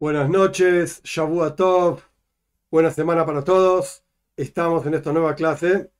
[0.00, 2.00] Buenas noches, Shavua Tov,
[2.70, 4.02] buena semana para todos.
[4.34, 5.90] Estamos en esta nueva clase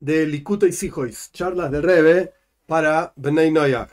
[0.00, 2.32] de Likuta y Sijois, charlas de Rebe
[2.64, 3.90] para Bnei Noyach.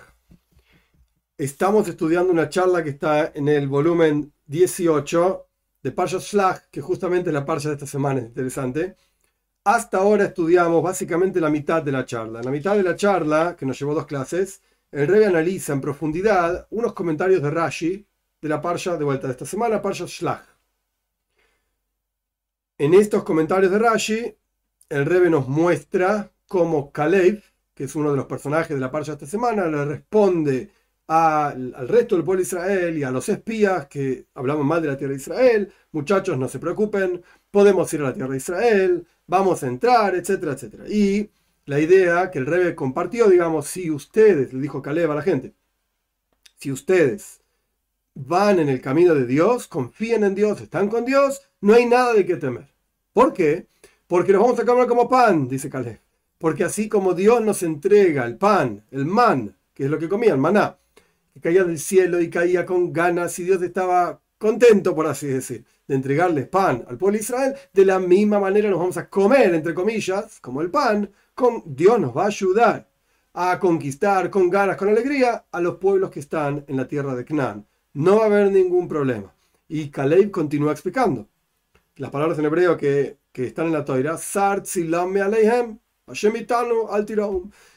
[1.37, 5.45] Estamos estudiando una charla que está en el volumen 18
[5.83, 8.95] de Parsha Shlach, que justamente es la Parsha de esta semana, es interesante.
[9.65, 12.39] Hasta ahora estudiamos básicamente la mitad de la charla.
[12.39, 15.81] En la mitad de la charla, que nos llevó dos clases, el Rebe analiza en
[15.81, 18.07] profundidad unos comentarios de Rashi,
[18.45, 20.45] de la Parsha de vuelta de esta semana, Parsha Shlach.
[22.77, 24.37] En estos comentarios de Rashi,
[24.87, 27.41] el Rebe nos muestra cómo Kalev,
[27.73, 30.69] que es uno de los personajes de la Parsha de esta semana, le responde
[31.07, 34.97] al resto del pueblo de Israel y a los espías que hablamos mal de la
[34.97, 39.63] tierra de Israel, muchachos, no se preocupen, podemos ir a la tierra de Israel, vamos
[39.63, 40.87] a entrar, etcétera, etcétera.
[40.87, 41.31] Y
[41.65, 45.55] la idea que el Rebe compartió, digamos, si ustedes, le dijo Caleb a la gente,
[46.57, 47.41] si ustedes
[48.15, 52.13] van en el camino de Dios, confían en Dios, están con Dios, no hay nada
[52.13, 52.73] de qué temer.
[53.13, 53.67] ¿Por qué?
[54.07, 55.99] Porque nos vamos a comer como pan, dice Caleb.
[56.37, 60.39] Porque así como Dios nos entrega el pan, el man, que es lo que comían,
[60.39, 60.77] maná,
[61.33, 65.65] que caía del cielo y caía con ganas y Dios estaba contento, por así decir,
[65.87, 69.53] de entregarles pan al pueblo de Israel, de la misma manera nos vamos a comer,
[69.53, 72.89] entre comillas, como el pan, con Dios nos va a ayudar
[73.33, 77.25] a conquistar con ganas, con alegría, a los pueblos que están en la tierra de
[77.25, 77.65] Canaán
[77.95, 79.33] no va a haber ningún problema.
[79.67, 81.27] Y Caleb continúa explicando.
[81.95, 84.17] Las palabras en hebreo que, están en la toira,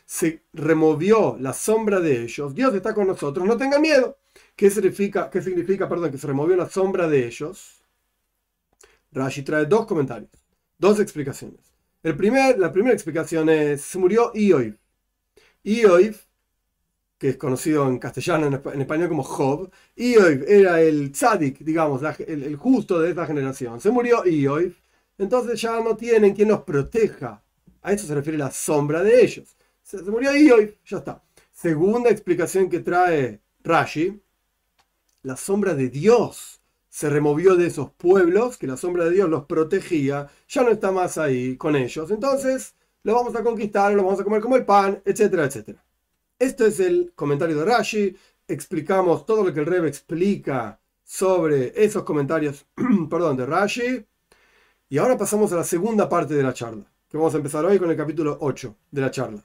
[0.04, 2.54] se removió la sombra de ellos.
[2.54, 4.18] Dios está con nosotros, no tengan miedo.
[4.56, 7.80] ¿Qué significa, qué significa perdón, que se removió la sombra de ellos?
[9.12, 10.30] Rashi trae dos comentarios,
[10.78, 11.60] dos explicaciones.
[12.02, 14.76] El primer, la primera explicación es, se murió Ioiv.
[15.62, 16.27] Ioiv
[17.18, 22.56] que es conocido en castellano, en, español como Job, Ioiv era el tzadik, digamos, el,
[22.56, 23.80] justo de esta generación.
[23.80, 24.76] Se murió Ioiv,
[25.18, 27.42] entonces ya no tienen quien los proteja.
[27.82, 29.56] A eso se refiere la sombra de ellos.
[29.82, 31.22] Se, murió Ioiv, ya está.
[31.52, 34.20] Segunda explicación que trae Rashi,
[35.22, 39.44] la sombra de Dios se removió de esos pueblos, que la sombra de Dios los
[39.46, 42.10] protegía, ya no está más ahí con ellos.
[42.10, 45.84] Entonces, lo vamos a conquistar, lo vamos a comer como el pan, etcétera, etcétera.
[46.38, 48.16] Este es el comentario de Rashi.
[48.46, 52.64] Explicamos todo lo que el Rebbe explica sobre esos comentarios
[53.10, 54.06] perdón, de Rashi.
[54.88, 57.78] Y ahora pasamos a la segunda parte de la charla, que vamos a empezar hoy
[57.80, 59.44] con el capítulo 8 de la charla.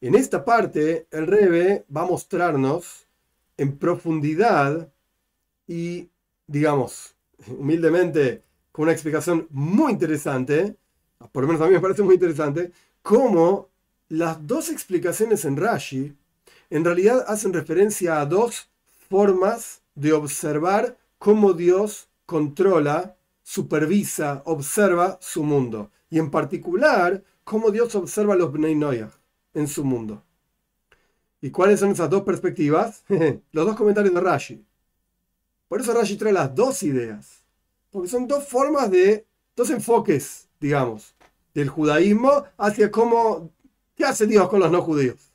[0.00, 3.06] En esta parte, el Rebbe va a mostrarnos
[3.56, 4.92] en profundidad
[5.68, 6.10] y,
[6.48, 7.14] digamos,
[7.46, 10.76] humildemente, con una explicación muy interesante,
[11.30, 13.70] por lo menos a mí me parece muy interesante, cómo
[14.08, 16.16] las dos explicaciones en Rashi
[16.70, 18.68] en realidad hacen referencia a dos
[19.08, 25.90] formas de observar cómo Dios controla, supervisa, observa su mundo.
[26.10, 29.10] Y en particular, cómo Dios observa a los Bnei Noyah
[29.54, 30.22] en su mundo.
[31.40, 33.04] ¿Y cuáles son esas dos perspectivas?
[33.52, 34.64] los dos comentarios de Rashi.
[35.68, 37.44] Por eso Rashi trae las dos ideas.
[37.90, 41.14] Porque son dos formas de, dos enfoques, digamos,
[41.54, 43.50] del judaísmo hacia cómo
[43.96, 45.32] ¿Qué hace Dios con los no judíos?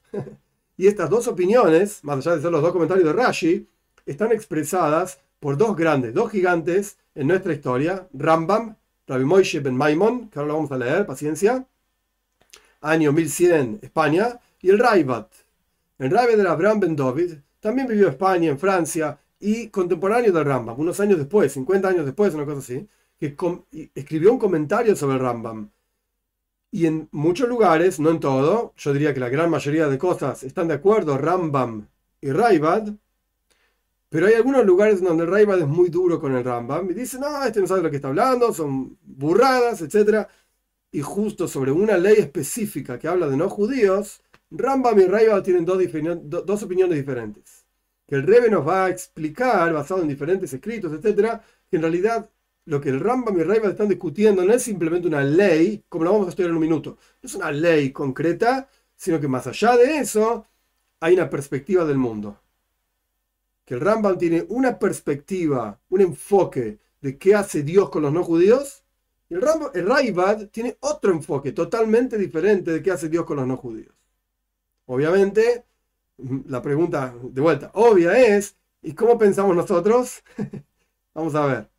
[0.78, 3.68] y estas dos opiniones, más allá de ser los dos comentarios de Rashi,
[4.06, 8.76] están expresadas por dos grandes, dos gigantes en nuestra historia, Rambam,
[9.08, 11.66] Rabbi Moshe ben Maimon, que ahora lo vamos a leer, paciencia,
[12.82, 15.32] año 1100, España, y el Raibat.
[15.98, 20.46] El Raibat de Abraham ben David también vivió en España, en Francia, y contemporáneo del
[20.46, 23.36] Rambam, unos años después, 50 años después, una cosa así, que
[23.96, 25.72] escribió un comentario sobre el Rambam
[26.72, 30.44] y en muchos lugares, no en todo, yo diría que la gran mayoría de cosas
[30.44, 31.88] están de acuerdo, Rambam
[32.22, 32.94] y Raibad,
[34.08, 37.44] pero hay algunos lugares donde Raibad es muy duro con el Rambam y dice, no,
[37.44, 40.28] este no sabe lo que está hablando, son burradas, etc.
[40.92, 45.66] Y justo sobre una ley específica que habla de no judíos, Rambam y Raibad tienen
[45.66, 45.78] dos,
[46.46, 47.66] dos opiniones diferentes.
[48.08, 51.40] Que el Rebe nos va a explicar, basado en diferentes escritos, etc.,
[51.70, 52.30] que en realidad
[52.72, 56.06] lo que el Rambam y el Raiva están discutiendo no es simplemente una ley, como
[56.06, 59.46] lo vamos a estudiar en un minuto, no es una ley concreta, sino que más
[59.46, 60.48] allá de eso
[61.02, 62.40] hay una perspectiva del mundo.
[63.66, 68.24] Que el Rambam tiene una perspectiva, un enfoque de qué hace Dios con los no
[68.24, 68.86] judíos,
[69.28, 73.48] y el, Rambam, el tiene otro enfoque totalmente diferente de qué hace Dios con los
[73.48, 73.94] no judíos.
[74.86, 75.66] Obviamente,
[76.48, 80.24] la pregunta de vuelta obvia es, ¿y cómo pensamos nosotros?
[81.14, 81.71] Vamos a ver.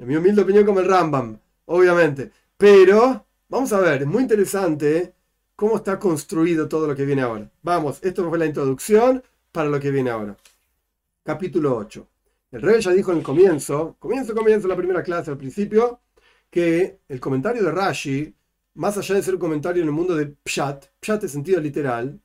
[0.00, 2.32] En mi humilde opinión como el Rambam, obviamente.
[2.56, 5.14] Pero, vamos a ver, es muy interesante
[5.54, 7.50] cómo está construido todo lo que viene ahora.
[7.62, 10.34] Vamos, esto fue la introducción para lo que viene ahora.
[11.22, 12.08] Capítulo 8.
[12.52, 16.00] El rey ya dijo en el comienzo, comienzo, comienzo, la primera clase, al principio,
[16.48, 18.34] que el comentario de Rashi,
[18.76, 22.18] más allá de ser un comentario en el mundo de Pshat, Pshat en sentido literal,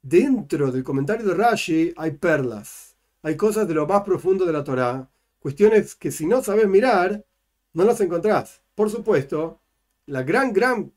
[0.00, 4.64] dentro del comentario de Rashi hay perlas, hay cosas de lo más profundo de la
[4.64, 7.24] Torah, cuestiones que si no sabes mirar,
[7.72, 8.62] no las encontrás.
[8.74, 9.60] Por supuesto,
[10.06, 10.92] la gran, gran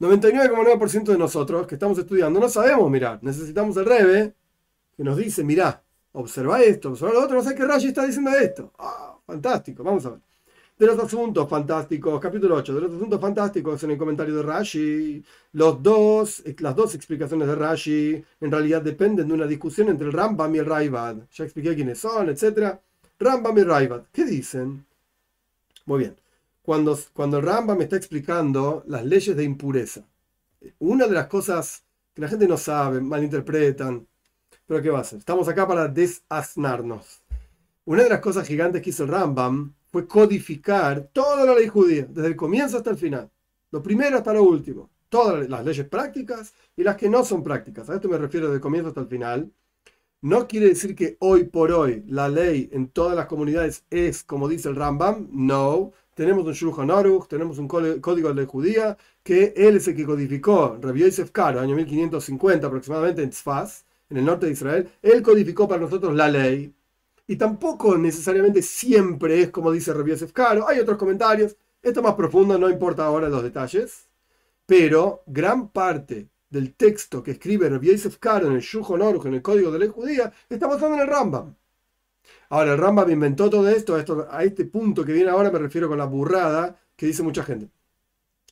[0.00, 3.20] 99,9% de nosotros que estamos estudiando no sabemos mirar.
[3.22, 4.34] Necesitamos el Rebe
[4.96, 5.82] que nos dice, mirá,
[6.12, 8.72] observa esto, observa lo otro, no sé qué Rashi está diciendo esto.
[8.78, 10.20] Ah, fantástico, vamos a ver.
[10.76, 15.24] De los asuntos fantásticos, capítulo 8, de los asuntos fantásticos en el comentario de Rashi,
[15.52, 20.12] los dos, las dos explicaciones de Rashi en realidad dependen de una discusión entre el
[20.12, 21.16] Rambam y el Raibad.
[21.30, 22.80] Ya expliqué quiénes son, etc.
[23.22, 24.84] Rambam y Raibad, ¿qué dicen?
[25.86, 26.16] Muy bien.
[26.62, 30.04] Cuando, cuando Rambam está explicando las leyes de impureza,
[30.78, 31.84] una de las cosas
[32.14, 34.06] que la gente no sabe, malinterpretan,
[34.66, 35.18] pero ¿qué va a hacer?
[35.18, 37.22] Estamos acá para desasnarnos.
[37.84, 42.28] Una de las cosas gigantes que hizo Rambam fue codificar toda la ley judía, desde
[42.28, 43.30] el comienzo hasta el final.
[43.70, 44.90] Lo primero hasta lo último.
[45.08, 47.90] Todas las leyes prácticas y las que no son prácticas.
[47.90, 49.52] A esto me refiero desde el comienzo hasta el final.
[50.22, 54.48] No quiere decir que hoy por hoy la ley en todas las comunidades es como
[54.48, 55.28] dice el Rambam.
[55.32, 55.92] No.
[56.14, 60.78] Tenemos un Shulchan Aruch, tenemos un código de judía, que él es el que codificó,
[60.80, 64.88] Rabbi Yosef Karo, año 1550 aproximadamente en Tzfaz, en el norte de Israel.
[65.02, 66.72] Él codificó para nosotros la ley
[67.26, 70.68] y tampoco necesariamente siempre es como dice Rabbi Yosef Caro.
[70.68, 71.56] Hay otros comentarios.
[71.82, 74.08] Esto más profundo, no importa ahora los detalles.
[74.66, 79.34] Pero gran parte del texto que escribe Rabbi Yosef Caro en el Shulchan Aruch, en
[79.34, 81.54] el Código de Ley Judía, está basado en el Rambam.
[82.50, 85.88] Ahora, el Rambam inventó todo esto, esto, a este punto que viene ahora me refiero
[85.88, 87.70] con la burrada que dice mucha gente.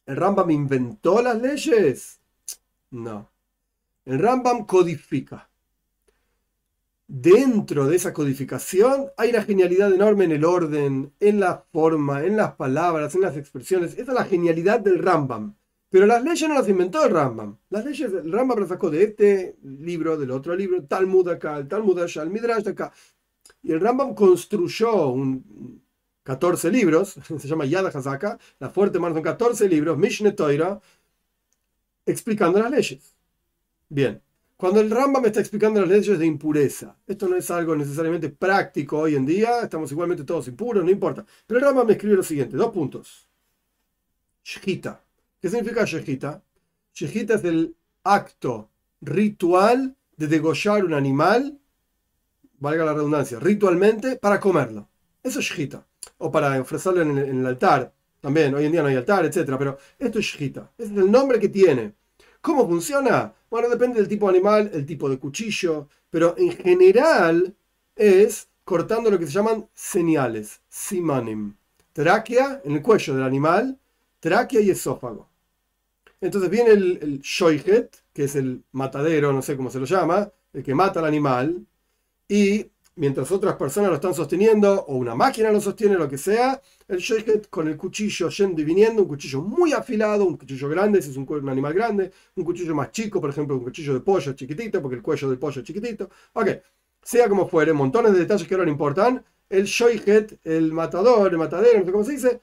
[0.07, 2.21] ¿El Rambam inventó las leyes?
[2.91, 3.31] No.
[4.05, 5.51] El Rambam codifica
[7.11, 12.37] dentro de esa codificación hay una genialidad enorme en el orden, en la forma, en
[12.37, 13.95] las palabras, en las expresiones.
[13.95, 15.57] Esa es la genialidad del Rambam.
[15.91, 17.59] Pero las leyes no las inventó el Rambam.
[17.69, 21.67] Las leyes, el Rambam las sacó de este libro, del otro libro, Talmud acá, el
[21.67, 22.93] Talmud allá, el Midrash acá.
[23.63, 25.83] Y el Rambam construyó un
[26.23, 30.81] 14 libros, se llama Yad HaZaka, la fuerte mano son 14 libros, Mishneh Torah,
[32.07, 33.17] explicando las leyes.
[33.89, 34.23] Bien,
[34.57, 38.99] cuando el Rambam está explicando las leyes de impureza, esto no es algo necesariamente práctico
[38.99, 41.27] hoy en día, estamos igualmente todos impuros, no importa.
[41.47, 43.27] Pero el Rambam me escribe lo siguiente, dos puntos.
[44.45, 45.03] Shechita.
[45.41, 46.43] ¿Qué significa Shechita?
[46.93, 48.71] Shechita es el acto
[49.01, 51.59] ritual de degollar un animal,
[52.59, 54.89] valga la redundancia, ritualmente para comerlo.
[55.23, 55.87] Eso es Shechita.
[56.19, 57.93] O para ofrecerlo en el, altar.
[58.21, 59.55] También, hoy en día no hay altar, etc.
[59.59, 60.73] Pero esto es Shechita.
[60.77, 61.95] Ese es el nombre que tiene.
[62.43, 63.33] ¿Cómo funciona?
[63.51, 67.55] Bueno, depende del tipo de animal, el tipo de cuchillo, pero en general
[67.97, 71.55] es cortando lo que se llaman señales, simanim.
[71.95, 73.79] Tráquea en el cuello del animal,
[74.21, 75.30] tráquea y esófago.
[76.21, 77.23] Entonces viene el, el
[78.13, 81.67] que es el matadero, no sé cómo se lo llama, el que mata al animal,
[82.29, 86.61] y mientras otras personas lo están sosteniendo, o una máquina lo sostiene, lo que sea,
[86.87, 91.01] el sheikhet con el cuchillo yendo y viniendo, un cuchillo muy afilado, un cuchillo grande,
[91.01, 94.35] si es un, animal grande, un cuchillo más chico, por ejemplo, un cuchillo de pollo
[94.35, 96.11] chiquitito, porque el cuello del pollo es chiquitito.
[96.35, 96.49] Ok,
[97.03, 101.39] sea como fuere, montones de detalles que ahora no importan, el shoihet, el matador, el
[101.39, 102.43] matadero, no sé cómo se dice,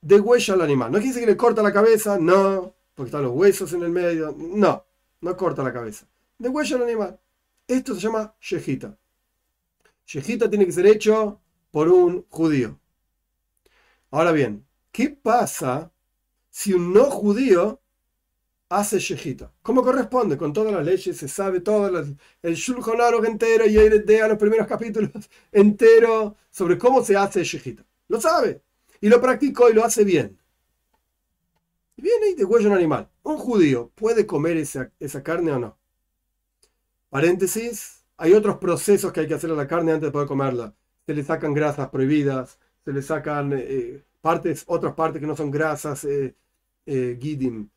[0.00, 0.90] degüella al animal.
[0.90, 4.34] No quiere que le corta la cabeza, no, porque están los huesos en el medio,
[4.36, 4.84] no,
[5.20, 6.04] no corta la cabeza.
[6.36, 7.20] Degüella al animal.
[7.68, 8.98] Esto se llama shejita.
[10.04, 11.40] Shejita tiene que ser hecho
[11.70, 12.76] por un judío.
[14.10, 15.92] Ahora bien, ¿qué pasa
[16.50, 17.80] si un no judío
[18.68, 19.52] hace Shejita?
[19.62, 20.36] ¿Cómo corresponde?
[20.36, 22.04] Con todas las leyes, se sabe todo,
[22.42, 25.12] el Shulchan Aruch entero y a los primeros capítulos
[25.52, 27.86] entero sobre cómo se hace Shejita.
[28.08, 28.60] Lo sabe
[29.00, 30.36] y lo practicó y lo hace bien.
[31.98, 33.08] Viene y degüella un animal.
[33.24, 35.78] ¿Un judío puede comer esa, esa carne o no?
[37.10, 40.74] Paréntesis, hay otros procesos que hay que hacer a la carne antes de poder comerla.
[41.06, 45.50] Se le sacan grasas prohibidas, se le sacan eh, partes, otras partes que no son
[45.50, 46.36] grasas, eh,
[46.86, 47.68] eh, gidim,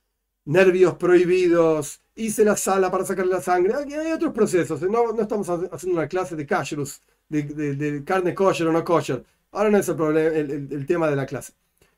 [0.45, 3.73] nervios prohibidos, se la sala para sacarle la sangre.
[3.73, 4.81] Hay, otros procesos.
[4.83, 9.23] No, no, estamos haciendo una clase de kashrus, de, carne kosher o no kosher.
[9.51, 11.53] Ahora no es el, problema, el, tema de la clase.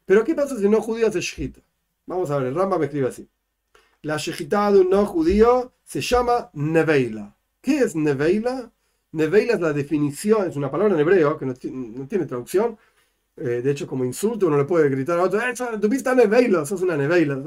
[0.06, 1.62] Pero ¿qué pasa si no judío hace shechita?
[2.06, 3.28] Vamos a ver, el Ramba me escribe así.
[4.02, 7.36] La shechita de un no judío se llama neveila.
[7.62, 8.72] ¿Qué es Neveila?
[9.14, 12.78] Neveila es la definición, es una palabra en hebreo que no, tiene traducción.
[13.38, 16.66] Eh, de hecho, como insulto uno le puede gritar a otro, ¡Eh, ¡Tu vista Neveila!
[16.66, 17.42] Sos una Neveila.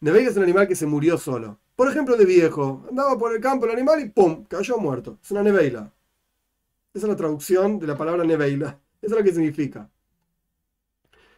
[0.00, 1.58] Neveila es un animal que se murió solo.
[1.74, 2.84] Por ejemplo, de viejo.
[2.90, 4.44] Andaba por el campo el animal y ¡pum!
[4.44, 5.18] cayó muerto.
[5.22, 5.90] Es una Neveila.
[6.92, 8.78] Esa es la traducción de la palabra Neveila.
[9.00, 9.88] Eso es lo que significa.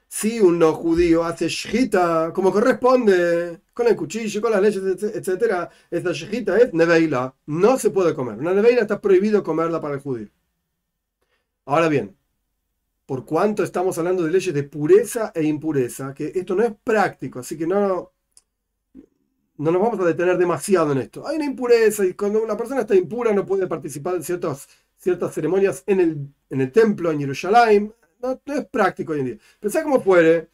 [0.09, 5.69] Si un no judío hace shita como corresponde, con el cuchillo, con las leyes, etc.,
[5.91, 7.35] esta shita es neveila.
[7.47, 8.39] No se puede comer.
[8.39, 10.29] Una neveila está prohibido comerla para el judío.
[11.67, 12.17] Ahora bien,
[13.07, 17.39] por cuanto estamos hablando de leyes de pureza e impureza, que esto no es práctico,
[17.41, 18.13] así que no,
[19.59, 21.27] no nos vamos a detener demasiado en esto.
[21.27, 25.35] Hay una impureza y cuando una persona está impura no puede participar en ciertas, ciertas
[25.35, 27.95] ceremonias en el, en el templo, en Jerusalén.
[28.21, 29.39] No, es práctico hoy en día.
[29.61, 30.49] Pensá como fuere.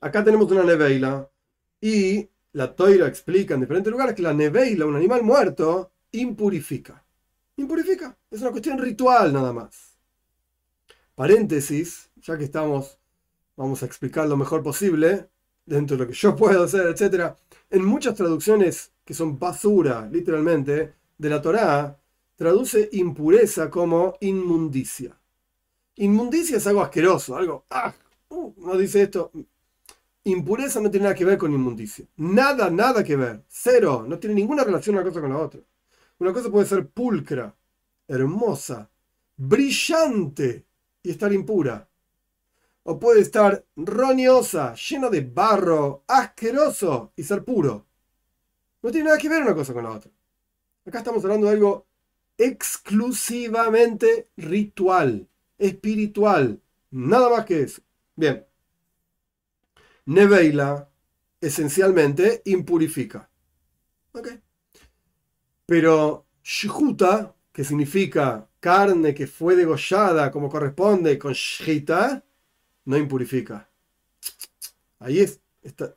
[0.00, 1.28] Acá tenemos una neveila
[1.80, 7.04] y la toira explica en diferentes lugares que la neveila, un animal muerto, impurifica.
[7.56, 8.16] Impurifica.
[8.30, 9.96] Es una cuestión ritual nada más.
[11.14, 12.98] Paréntesis, ya que estamos,
[13.56, 15.28] vamos a explicar lo mejor posible
[15.66, 17.34] dentro de lo que yo puedo hacer, etc.
[17.70, 21.98] En muchas traducciones que son basura, literalmente, de la Torá,
[22.36, 25.16] traduce impureza como inmundicia.
[25.96, 27.66] Inmundicia es algo asqueroso, algo...
[27.70, 27.92] ¡Ah!
[28.28, 29.30] Uh, no dice esto.
[30.24, 32.06] Impureza no tiene nada que ver con inmundicia.
[32.16, 33.44] Nada, nada que ver.
[33.48, 34.04] Cero.
[34.06, 35.60] No tiene ninguna relación una cosa con la otra.
[36.18, 37.54] Una cosa puede ser pulcra,
[38.06, 38.88] hermosa,
[39.36, 40.64] brillante
[41.02, 41.88] y estar impura
[42.84, 47.86] o puede estar roñosa, lleno de barro, asqueroso y ser puro.
[48.82, 50.10] No tiene nada que ver una cosa con la otra.
[50.84, 51.86] Acá estamos hablando de algo
[52.36, 55.28] exclusivamente ritual,
[55.62, 57.82] espiritual, nada más que eso.
[58.16, 58.44] Bien.
[60.06, 60.88] Neveila
[61.40, 63.28] esencialmente impurifica.
[65.66, 72.24] Pero Shhuta, que significa carne que fue degollada como corresponde con Shita,
[72.84, 73.68] no impurifica.
[74.98, 75.40] Ahí es,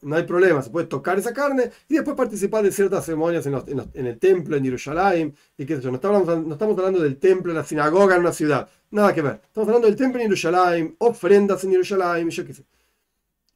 [0.01, 4.07] no hay problema, se puede tocar esa carne y después participar de ciertas ceremonias en,
[4.07, 5.88] el templo, en Jerusalén, y qué sé.
[5.89, 9.22] No estamos, no estamos hablando del templo, de la sinagoga en una ciudad, nada que
[9.22, 9.41] ver.
[9.48, 12.63] Estamos hablando del templo en Jerusalén, ofrendas en Jerusalén, yo qué sé.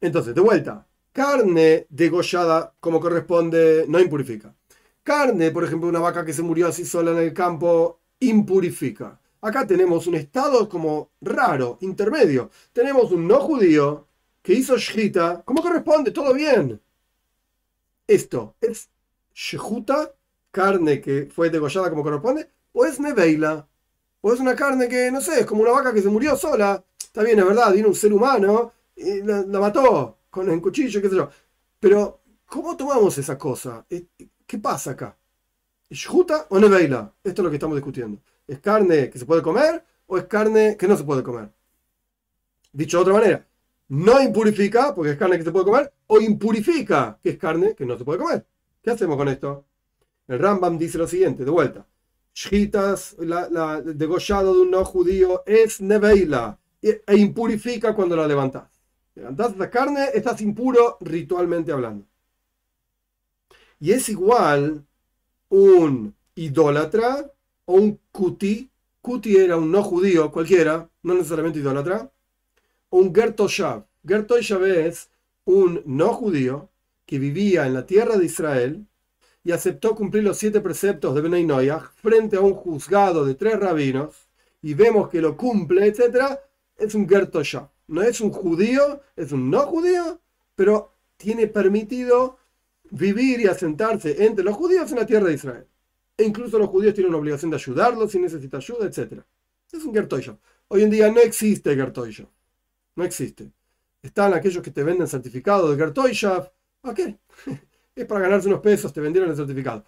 [0.02, 4.56] Entonces, de vuelta, carne degollada como corresponde no impurifica.
[5.04, 9.20] Carne, por ejemplo, una vaca que se murió así sola en el campo, impurifica.
[9.42, 12.50] Acá tenemos un estado como raro, intermedio.
[12.74, 14.09] Tenemos un no judío
[14.42, 16.12] que hizo shita, ¿cómo corresponde?
[16.12, 16.82] Todo bien.
[18.08, 18.90] Esto es
[19.34, 20.14] shehuta,
[20.52, 23.68] carne que fue degollada como corresponde, o es neveila,
[24.22, 26.84] o es una carne que, no sé, es como una vaca que se murió sola.
[27.00, 31.10] Está bien, es verdad, vino un ser humano y la, mató con el cuchillo, qué
[31.10, 31.30] sé yo.
[31.80, 33.86] Pero, ¿cómo tomamos esa cosa?
[33.88, 35.18] ¿Qué pasa acá?
[35.90, 37.14] ¿Shhuta o neveila?
[37.24, 38.22] Esto es lo que estamos discutiendo.
[38.48, 41.52] ¿Es carne que se puede comer o es carne que no se puede comer?
[42.72, 43.48] Dicho de otra manera,
[43.90, 47.86] no impurifica, porque es carne que se puede comer, o impurifica, que es carne que
[47.86, 48.46] no se puede comer.
[48.82, 49.66] ¿Qué hacemos con esto?
[50.28, 51.86] El Rambam dice lo siguiente, de vuelta.
[52.34, 58.70] Shitas, la, degollado de un no judío es neveila e impurifica cuando la levantas.
[59.16, 62.06] Levantas la carne, estás impuro ritualmente hablando.
[63.80, 64.86] Y es igual
[65.50, 67.32] un idólatra
[67.66, 68.70] o un Kuti.
[69.02, 72.10] Kuti era un no judío cualquiera, no necesariamente idólatra.
[72.92, 73.86] Un Gertoshav.
[74.06, 75.10] Gertoshav es
[75.46, 76.70] un no judío
[77.06, 78.88] que vivía en la tierra de Israel
[79.44, 83.60] y aceptó cumplir los siete preceptos de Benay Noyah frente a un juzgado de tres
[83.60, 84.28] rabinos
[84.62, 86.40] y vemos que lo cumple, etc.
[86.78, 87.70] Es un Gertoshav.
[87.88, 90.20] No es un judío, es un no judío,
[90.56, 92.38] pero tiene permitido
[92.90, 95.68] vivir y asentarse entre los judíos en la tierra de Israel.
[96.18, 99.22] E incluso los judíos tienen una obligación de ayudarlos si necesita ayuda, etc.
[99.72, 100.40] Es un Gertoyo.
[100.68, 102.30] Hoy en día no existe Gertoyo.
[103.00, 103.50] No existe.
[104.02, 106.52] Están aquellos que te venden certificado de Gertoyshav.
[106.82, 107.00] Ok,
[107.96, 109.86] es para ganarse unos pesos, te vendieron el certificado.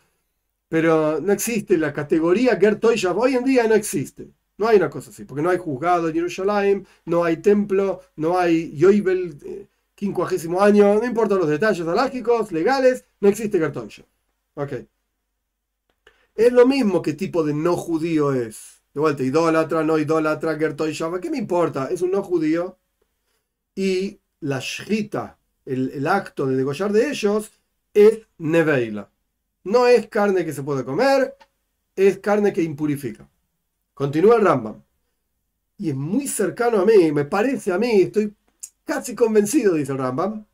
[0.70, 3.18] Pero no existe la categoría Gertoyshav.
[3.20, 4.30] Hoy en día no existe.
[4.58, 8.39] No hay una cosa así, porque no hay juzgado en Jerusalén, no hay templo, no
[8.39, 14.06] hay Yoibel, eh, quincuagésimo año, no importa los detalles alágicos, legales, no existe Gertoyshav.
[14.53, 14.74] Ok.
[16.36, 18.82] Es lo mismo que tipo de no judío es.
[18.94, 21.89] De vuelta, idólatra, no idólatra, Gertoy ¿qué me importa?
[21.91, 22.77] Es un no judío.
[23.81, 27.51] Y la shita, el, acto de degollar de ellos,
[27.95, 29.09] es neveila.
[29.63, 31.35] No es carne que se puede comer,
[31.95, 33.27] es carne que impurifica.
[33.95, 34.83] Continúa el Rambam.
[35.79, 38.35] Y es muy cercano a mí, me parece a mí, estoy
[38.85, 40.45] casi convencido, dice el Rambam,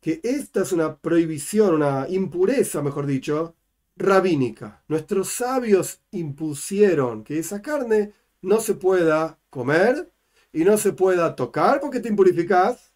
[0.00, 3.54] que esta es una prohibición, una impureza, mejor dicho,
[3.96, 4.82] rabínica.
[4.88, 10.10] Nuestros sabios impusieron que esa carne no se pueda comer
[10.52, 12.92] y no se pueda tocar porque te impurificas.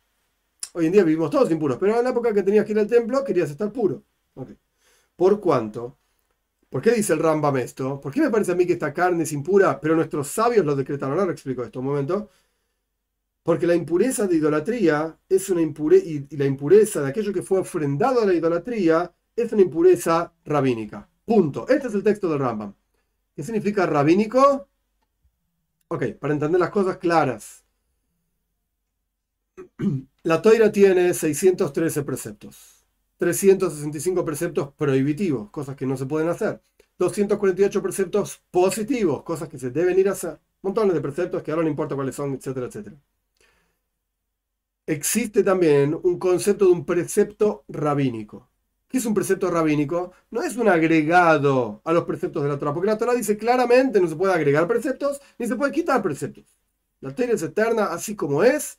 [0.72, 2.88] Hoy en día vivimos todos impuros, pero en la época que tenías que ir al
[2.88, 4.02] templo querías estar puro.
[5.16, 5.98] Por cuanto,
[6.74, 8.00] ¿Por qué dice el Rambam esto?
[8.00, 10.74] ¿Por qué me parece a mí que esta carne es impura, pero nuestros sabios lo
[10.74, 11.16] decretaron?
[11.20, 12.30] Ahora explico esto un momento.
[13.44, 17.60] Porque la impureza de idolatría es una impureza, y la impureza de aquello que fue
[17.60, 21.08] ofrendado a la idolatría es una impureza rabínica.
[21.24, 21.68] Punto.
[21.68, 22.74] Este es el texto del Rambam.
[23.36, 24.66] ¿Qué significa rabínico?
[25.94, 27.64] Ok, para entender las cosas claras.
[30.24, 32.84] La toira tiene 613 preceptos,
[33.18, 36.60] 365 preceptos prohibitivos, cosas que no se pueden hacer,
[36.98, 41.62] 248 preceptos positivos, cosas que se deben ir a hacer, montones de preceptos que ahora
[41.62, 42.96] no importa cuáles son, etcétera, etcétera.
[44.86, 48.48] Existe también un concepto de un precepto rabínico.
[48.94, 50.12] ¿Qué es un precepto rabínico?
[50.30, 54.00] No es un agregado a los preceptos de la Torah, porque la Torah dice claramente
[54.00, 56.44] no se puede agregar preceptos ni se puede quitar preceptos.
[57.00, 58.78] La Torah es eterna así como es,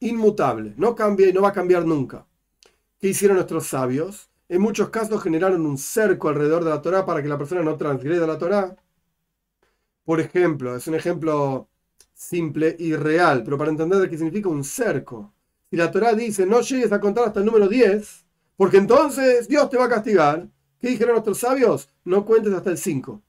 [0.00, 2.26] inmutable, no cambia y no va a cambiar nunca.
[3.00, 4.28] ¿Qué hicieron nuestros sabios?
[4.50, 7.78] En muchos casos generaron un cerco alrededor de la Torah para que la persona no
[7.78, 8.76] transgreda la Torah.
[10.04, 11.70] Por ejemplo, es un ejemplo
[12.12, 15.32] simple y real, pero para entender de qué significa un cerco.
[15.70, 18.27] Si la Torah dice no llegues a contar hasta el número 10,
[18.58, 20.48] porque entonces Dios te va a castigar.
[20.80, 21.88] ¿Qué dijeron nuestros sabios?
[22.04, 23.22] No cuentes hasta el 5.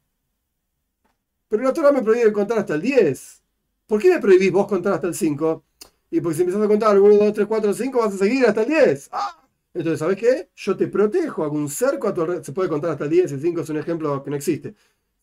[1.47, 3.43] Pero la Torah me prohíbe contar hasta el 10.
[3.85, 5.63] ¿Por qué me prohibís vos contar hasta el 5?
[6.09, 8.63] Y porque si empiezas a contar 1, 2, 3, 4, 5, vas a seguir hasta
[8.63, 9.09] el 10.
[9.11, 9.47] ¡Ah!
[9.71, 10.49] Entonces, ¿sabes qué?
[10.55, 12.43] Yo te protejo, hago un cerco a tu alrededor.
[12.43, 14.73] Se puede contar hasta el 10, el 5 es un ejemplo que no existe.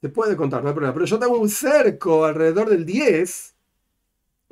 [0.00, 0.94] Se puede contar, no hay problema.
[0.94, 3.55] Pero yo te hago un cerco alrededor del 10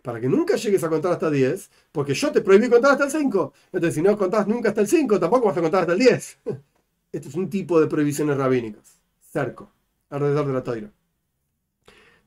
[0.04, 3.10] para que nunca llegues a contar hasta 10, porque yo te prohibí contar hasta el
[3.10, 3.54] 5.
[3.72, 6.38] Entonces, si no contás nunca hasta el 5, tampoco vas a contar hasta el 10.
[7.12, 9.00] Esto es un tipo de prohibiciones rabínicas.
[9.32, 9.72] Cerco,
[10.10, 10.90] alrededor de la toira.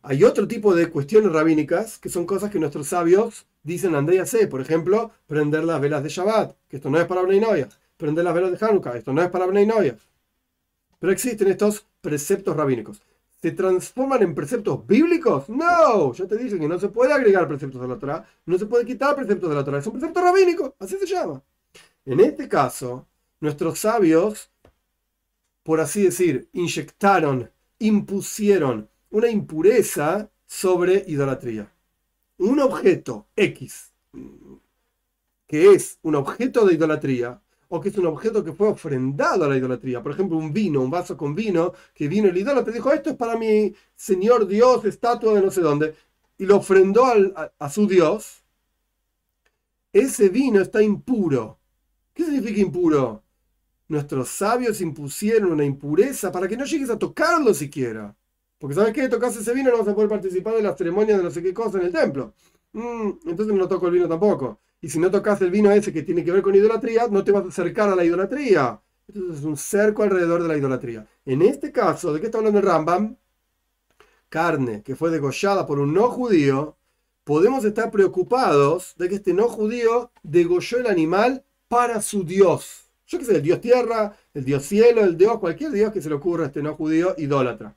[0.02, 4.48] Hay otro tipo de cuestiones rabínicas que son cosas que nuestros sabios dicen andé hace.
[4.48, 8.34] Por ejemplo, prender las velas de Shabbat, que esto no es para Bnei Prender las
[8.34, 9.68] velas de Hanukkah, esto no es para Bnei
[10.98, 13.04] Pero existen estos preceptos rabínicos.
[13.42, 15.48] ¿Se transforman en preceptos bíblicos?
[15.50, 18.66] No, ya te dije que no se puede agregar preceptos de la Torah, no se
[18.66, 21.44] puede quitar preceptos de la Torah, es un precepto rabínico, así se llama.
[22.06, 23.08] En este caso,
[23.40, 24.52] nuestros sabios,
[25.62, 31.72] por así decir, inyectaron, impusieron una impureza sobre idolatría.
[32.40, 33.94] Un objeto X,
[35.46, 39.48] que es un objeto de idolatría, o que es un objeto que fue ofrendado a
[39.50, 40.02] la idolatría.
[40.02, 43.12] Por ejemplo, un vino, un vaso con vino, que vino el idólatra y dijo, esto
[43.12, 45.96] es para mi Señor Dios, estatua de no sé dónde,
[46.38, 48.44] y lo ofrendó a, su Dios.
[49.92, 51.60] Ese vino está impuro.
[52.14, 53.24] ¿Qué significa impuro?
[53.88, 58.16] Nuestros sabios impusieron una impureza para que no llegues a tocarlo siquiera.
[58.60, 59.08] Porque ¿sabes qué?
[59.08, 61.54] Tocas ese vino no vas a poder participar de las ceremonias de no sé qué
[61.54, 62.34] cosa en el templo.
[62.74, 64.60] Mm, entonces no toco el vino tampoco.
[64.82, 67.32] Y si no tocas el vino ese que tiene que ver con idolatría, no te
[67.32, 68.82] vas a acercar a la idolatría.
[69.08, 71.08] Entonces es un cerco alrededor de la idolatría.
[71.26, 73.18] En este caso, ¿de qué está hablando el Rambam?
[74.30, 76.76] Carne que fue degollada por un no judío,
[77.24, 82.90] podemos estar preocupados de que este no judío degolló el animal para su Dios.
[83.08, 86.10] Yo qué sé, el Dios tierra, el Dios cielo, el Dios, cualquier Dios que se
[86.10, 87.76] le ocurra a este no judío idólatra.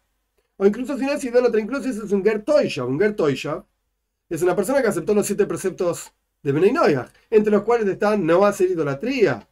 [0.56, 2.84] O incluso si no es idólatra, incluso si es un Gertoisha.
[2.84, 3.64] Un Gertoisha
[4.28, 6.96] es una persona que aceptó los siete preceptos de Benay
[7.30, 9.46] entre los cuales están no ser idolatría.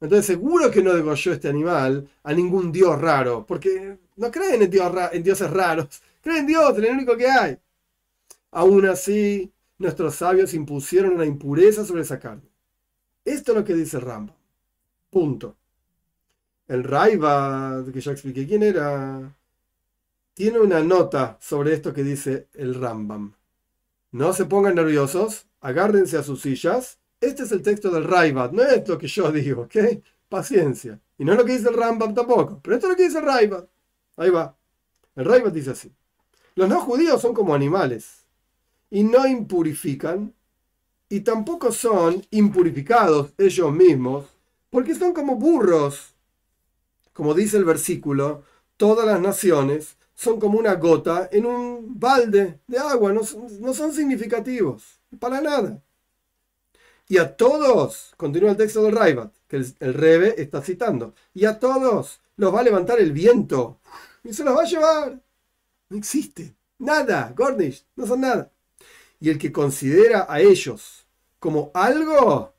[0.00, 4.72] Entonces seguro que no degolló este animal a ningún dios raro, porque no creen en,
[5.12, 7.58] en dioses raros, creen en Dios, en el único que hay.
[8.52, 12.48] Aún así, nuestros sabios impusieron una impureza sobre esa carne.
[13.24, 14.36] Esto es lo que dice Rambam.
[15.10, 15.56] Punto.
[16.68, 19.36] El Raiva, que ya expliqué quién era,
[20.34, 23.34] tiene una nota sobre esto que dice el Rambam.
[24.12, 26.98] No se pongan nerviosos, agárrense a sus sillas.
[27.20, 29.76] Este es el texto del Raibat, no es lo que yo digo, ¿ok?
[30.28, 31.00] Paciencia.
[31.18, 33.18] Y no es lo que dice el Rambam tampoco, pero esto es lo que dice
[33.18, 33.68] el Raibat.
[34.16, 34.56] Ahí va.
[35.14, 35.92] El Raibat dice así.
[36.54, 38.26] Los no judíos son como animales
[38.90, 40.34] y no impurifican
[41.08, 44.26] y tampoco son impurificados ellos mismos
[44.70, 46.14] porque son como burros.
[47.12, 48.44] Como dice el versículo,
[48.76, 55.00] todas las naciones son como una gota en un balde de agua, no, son significativos,
[55.18, 55.82] para nada.
[57.08, 61.46] Y a todos, continúa el texto del Raibat, que el, el, Rebe está citando, y
[61.46, 63.80] a todos los va a levantar el viento
[64.22, 65.22] y se los va a llevar.
[65.88, 68.52] No existe, nada, Gornish, no son nada.
[69.20, 71.06] Y el que considera a ellos
[71.38, 72.52] como algo,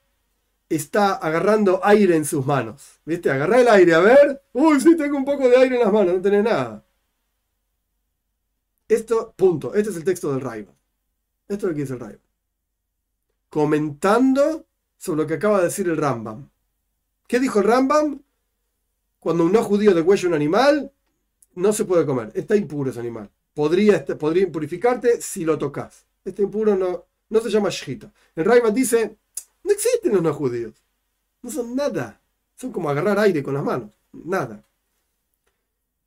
[0.67, 2.99] está agarrando aire en sus manos.
[3.05, 3.29] ¿Viste?
[3.29, 4.41] Agarra el aire, a ver.
[4.53, 6.83] Uy, sí, tengo un poco de aire en las manos, no tenés nada.
[8.91, 9.73] Esto, punto.
[9.73, 10.73] Este es el texto del Raiva.
[11.47, 12.19] Esto es lo que dice el Raiva.
[13.49, 14.65] Comentando
[14.97, 16.49] sobre lo que acaba de decir el Rambam.
[17.25, 18.21] ¿Qué dijo el Rambam?
[19.17, 20.91] Cuando un no judío degüella un animal,
[21.55, 23.29] no se puede comer, está impuro ese animal.
[23.53, 26.05] Podría, podría impurificarte si lo tocas.
[26.25, 28.11] Este impuro no, no se llama shita.
[28.35, 29.15] El Raiva dice,
[29.63, 30.73] no existen los no judíos.
[31.41, 32.19] No son nada.
[32.57, 33.91] Son como agarrar aire con las manos.
[34.11, 34.61] Nada.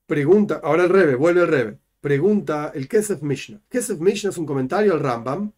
[0.06, 1.83] Pregunta, ahora el Rebe, vuelve el Rebe.
[2.04, 3.62] Pregunta el Kesef Mishnah.
[3.66, 5.50] Kesef Mishnah es un comentario al Rambam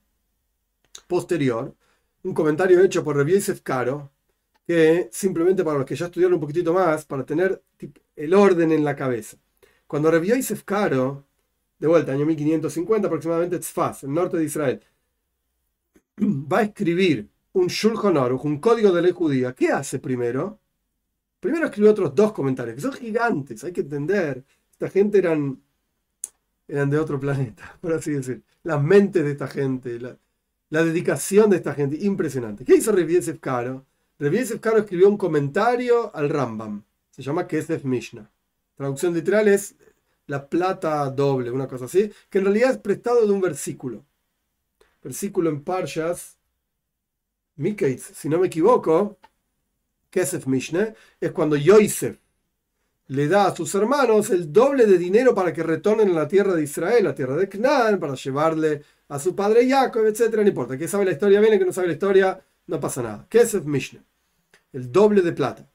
[1.09, 1.75] posterior,
[2.23, 4.13] un comentario hecho por Rabbi Yosef Caro,
[4.65, 7.65] que simplemente para los que ya estudiaron un poquitito más, para tener
[8.15, 9.37] el orden en la cabeza.
[9.89, 11.27] Cuando Rabbi Yosef Caro,
[11.81, 14.81] de vuelta, año 1550 aproximadamente, Tzfaz, el norte de Israel,
[16.21, 20.61] va a escribir un Shulchan Aruch, un código de ley judía, ¿qué hace primero?
[21.41, 24.45] Primero escribe otros dos comentarios, que son gigantes, hay que entender.
[24.71, 25.61] Esta gente eran,
[26.69, 28.43] eran de otro planeta, por así decir.
[28.63, 30.19] Las mentes de esta gente, la,
[30.69, 32.65] dedicación de esta gente, impresionante.
[32.65, 33.87] ¿Qué hizo Rabbi Yosef Caro?
[34.19, 36.83] Rabbi Yosef Caro escribió un comentario al Rambam.
[37.11, 38.31] Se llama Kesef Mishnah.
[38.75, 39.77] Traducción literal es
[40.27, 44.05] la plata doble, una cosa así, que en realidad es prestado de un versículo.
[45.03, 46.37] Versículo en Parshas
[47.57, 49.19] Miketz, si no me equivoco,
[50.11, 52.19] Kesef Mishnah, es cuando Yosef
[53.09, 56.55] le da a sus hermanos el doble de dinero para que retornen a la tierra
[56.55, 60.35] de Israel, la tierra de Canaán, para llevarle a su padre Jacob, etc.
[60.37, 63.27] No importa, que sabe la historia bien, que no sabe la historia, no pasa nada.
[63.29, 64.05] Kesef Mishnah,
[64.73, 65.69] el doble de plata.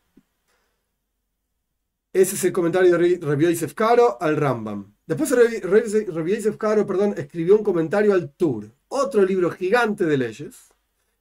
[2.14, 4.94] Ese es el comentario de Rabbi Yosef Caro al Rambam.
[5.08, 10.68] Después Rabbi Yosef Caro perdón, escribió un comentario al Tur, otro libro gigante de leyes.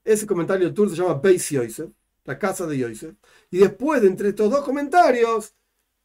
[0.02, 1.90] Ese comentario del Tur se llama Beis Yosef,
[2.24, 3.14] la casa de Yosef.
[3.52, 5.54] Y después de entre estos dos comentarios,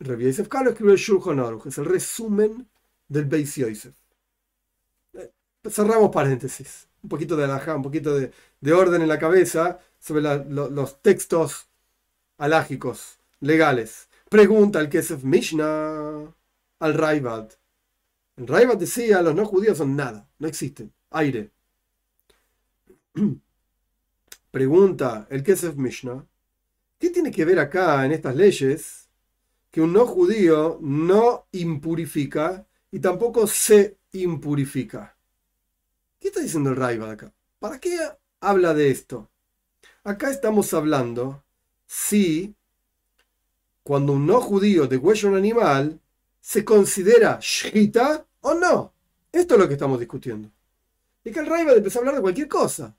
[0.05, 2.67] Rabbi Yosef escribió el Shulchan Aruch, es el resumen
[3.07, 3.93] del Beis Yosef.
[5.13, 5.31] Eh,
[5.69, 6.87] cerramos paréntesis.
[7.03, 11.67] Un poquito de alajá, un poquito de, de, orden en la cabeza sobre los textos
[12.37, 14.09] alágicos, legales.
[14.29, 16.33] Pregunta al Kesef Mishnah
[16.79, 17.51] al Raibad.
[18.37, 21.51] El Raibad decía, los no judíos son nada, no existen, aire.
[24.51, 26.25] Pregunta el Kesef Mishnah,
[26.97, 29.04] ¿qué tiene que ver acá en estas leyes
[29.75, 35.17] que un no judío no impurifica y tampoco se impurifica?
[36.17, 37.33] ¿Qué está diciendo el Raibad acá?
[37.59, 37.99] ¿Para qué
[38.39, 39.29] habla de esto?
[40.05, 41.43] Acá estamos hablando
[41.85, 42.55] si
[43.83, 45.99] cuando un no judío degüella un animal,
[46.39, 48.93] se considera shita o no.
[49.29, 50.49] Esto es lo que estamos discutiendo.
[51.21, 52.95] Y que el Raiva empezó a hablar de cualquier cosa.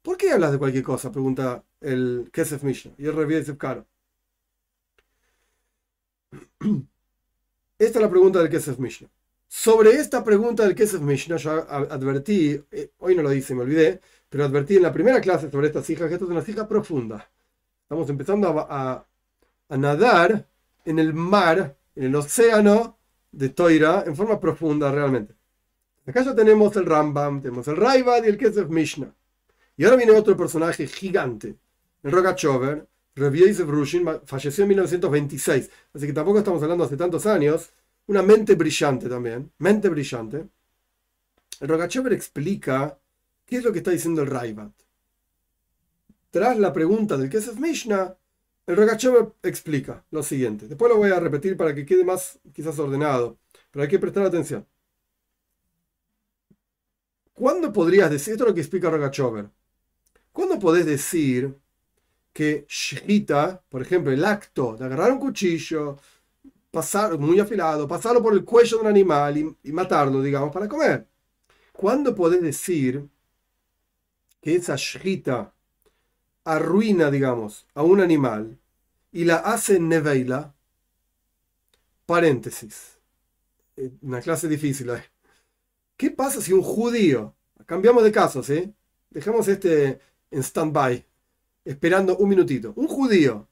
[0.00, 1.10] ¿Por qué hablas de cualquier cosa?
[1.10, 3.84] Pregunta el Kesef Mishnah y el Revi Caro.
[7.78, 9.08] Esta es la pregunta del Kesef Mishnah.
[9.46, 14.00] Sobre esta pregunta del Kesef Mishnah, yo advertí, eh, hoy no lo hice, me olvidé,
[14.28, 17.30] pero advertí en la primera clase sobre estas hijas que esto es una hija profunda.
[17.82, 19.06] Estamos empezando a
[19.68, 20.46] a nadar
[20.84, 22.98] en el mar, en el océano
[23.32, 25.34] de Toira, en forma profunda realmente.
[26.06, 29.12] Acá ya tenemos el Rambam, tenemos el Raibad y el Kesef Mishnah.
[29.76, 31.56] Y ahora viene otro personaje gigante,
[32.02, 32.86] el Rogachover.
[33.16, 37.70] Yosef Rushin falleció en 1926, así que tampoco estamos hablando hace tantos años.
[38.06, 40.48] Una mente brillante también, mente brillante.
[41.60, 42.98] El Rogachover explica
[43.46, 44.70] qué es lo que está diciendo el Raibad.
[46.30, 48.16] Tras la pregunta del Kesef Mishnah,
[48.66, 50.66] el Rogachover explica lo siguiente.
[50.66, 53.38] Después lo voy a repetir para que quede más quizás ordenado,
[53.70, 54.66] pero hay que prestar atención.
[57.32, 59.50] ¿Cuándo podrías decir, esto es lo que explica Rogachover,
[60.32, 61.58] ¿cuándo podés decir
[62.34, 65.98] que Shita, por ejemplo, el acto de agarrar un cuchillo,
[66.70, 71.06] pasar muy afilado, pasarlo por el cuello de un animal y, matarlo, digamos, para comer?
[71.72, 73.08] ¿Cuándo podés decir
[74.42, 75.54] que esa Shita
[76.44, 78.58] arruina, digamos, a un animal
[79.12, 80.54] y la hace neveila,
[82.06, 82.98] paréntesis,
[83.76, 84.90] eh, una clase difícil.
[84.90, 85.04] ¿eh?
[85.96, 87.34] ¿Qué pasa si un judío,
[87.66, 88.74] cambiamos de caso, ¿sí?
[89.10, 91.06] Dejamos este en stand-by,
[91.64, 92.72] esperando un minutito.
[92.76, 93.48] Un judío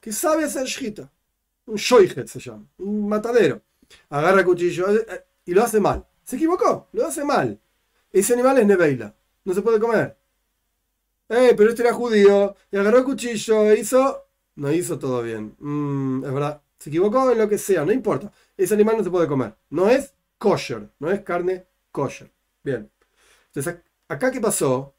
[0.00, 1.10] que sabe hacer shita,
[1.66, 3.62] un shoichet se llama, un matadero,
[4.10, 6.06] agarra cuchillo eh, y lo hace mal.
[6.22, 7.58] Se equivocó, lo hace mal.
[8.12, 10.18] Ese animal es neveila, no se puede comer
[11.28, 15.54] eh, pero este era judío, y agarró el cuchillo e hizo, no hizo todo bien.
[15.58, 18.32] Mm, es verdad, se equivocó en lo que sea, no importa.
[18.56, 19.54] Ese animal no se puede comer.
[19.70, 22.32] No es kosher, no es carne kosher.
[22.62, 22.90] Bien.
[23.46, 23.76] Entonces,
[24.08, 24.94] acá qué pasó?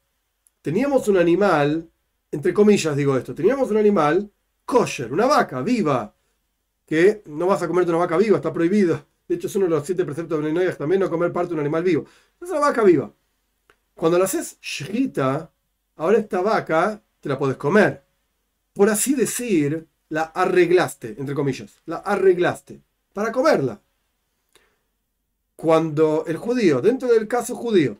[0.62, 1.90] Teníamos un animal,
[2.30, 4.30] entre comillas digo esto, teníamos un animal
[4.64, 6.14] kosher, una vaca viva,
[6.86, 9.06] que no vas a comerte una vaca viva, está prohibido.
[9.28, 11.60] De hecho, es uno de los siete preceptos de también no comer parte de un
[11.60, 12.04] animal vivo.
[12.40, 13.12] Es una vaca viva.
[13.94, 15.52] Cuando la haces shita,
[15.96, 18.04] ahora esta vaca te la puedes comer.
[18.72, 22.80] Por así decir, la arreglaste, entre comillas, la arreglaste
[23.12, 23.80] para comerla.
[25.54, 27.98] cuando el judío, dentro del caso judío,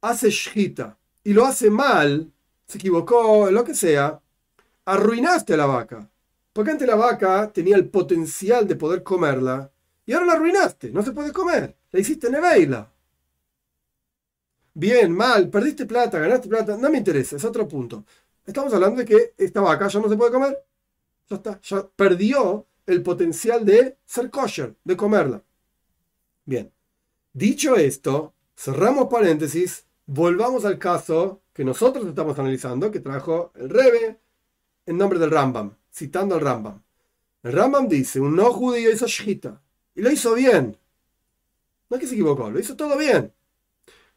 [0.00, 2.32] hace shita y lo hace mal,
[2.74, 4.20] se equivocó, lo que sea,
[4.84, 6.10] arruinaste a la vaca.
[6.52, 9.70] Porque antes la vaca tenía el potencial de poder comerla
[10.04, 12.90] y ahora la arruinaste, no se puede comer, la hiciste neveila.
[14.74, 18.04] Bien, mal, perdiste plata, ganaste plata, no me interesa, es otro punto.
[18.44, 20.58] Estamos hablando de que esta vaca ya no se puede comer.
[21.30, 25.44] Ya está, ya perdió el potencial de ser kosher, de comerla.
[26.44, 26.72] Bien,
[27.32, 34.20] dicho esto, cerramos paréntesis, volvamos al caso que nosotros estamos analizando, que trajo el Rebe
[34.86, 36.82] en nombre del Rambam, citando al Rambam.
[37.44, 39.62] El Rambam dice, un no judío hizo shita,
[39.94, 40.76] y lo hizo bien.
[41.88, 43.32] No es que se equivocó, lo hizo todo bien.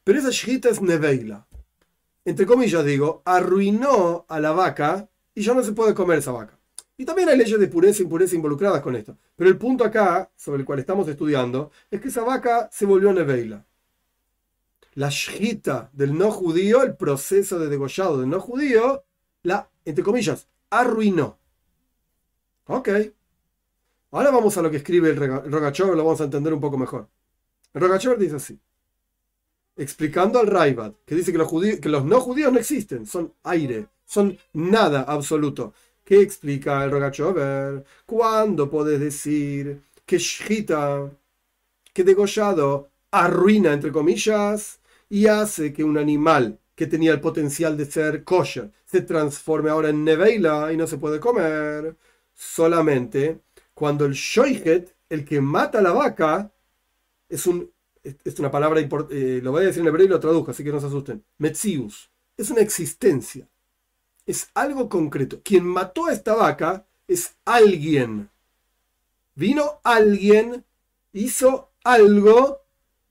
[0.03, 1.45] Pero esa shita es neveila.
[2.25, 6.57] Entre comillas digo, arruinó a la vaca y ya no se puede comer esa vaca.
[6.97, 9.15] Y también hay leyes de pureza e impureza involucradas con esto.
[9.35, 13.13] Pero el punto acá, sobre el cual estamos estudiando, es que esa vaca se volvió
[13.13, 13.63] neveila.
[14.97, 19.03] La shita del no judío, el proceso de degollado del no judío,
[19.43, 21.37] la, entre comillas, arruinó.
[22.65, 22.89] Ok.
[24.09, 27.07] Ahora vamos a lo que escribe el Rogachover, lo vamos a entender un poco mejor.
[27.75, 28.59] El Rogachover dice así,
[29.75, 33.89] explicando al Raibat, que dice que los, que los no judíos no existen, son aire,
[34.03, 35.75] son nada absoluto.
[36.03, 37.85] ¿Qué explica el Rogachover?
[38.07, 41.11] ¿Cuándo puedes decir que Shita,
[41.93, 44.79] que degollado, arruina, entre comillas,
[45.09, 49.89] y hace que un animal que tenía el potencial de ser kosher se transforme ahora
[49.89, 51.95] en neveila y no se puede comer?
[52.33, 53.41] Solamente
[53.73, 56.51] cuando el shoichet, el que mata a la vaca,
[57.29, 57.71] es, un,
[58.03, 60.71] es una palabra, eh, lo voy a decir en hebreo y lo traduzco, así que
[60.71, 61.23] no se asusten.
[61.37, 63.47] Metzius, es una existencia
[64.27, 65.41] es algo concreto.
[65.41, 68.29] Quien mató a esta vaca es alguien.
[69.33, 70.65] Vino alguien,
[71.13, 72.61] hizo algo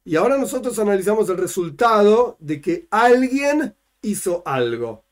[0.07, 5.05] y ahora nosotros analizamos el resultado de que alguien hizo algo.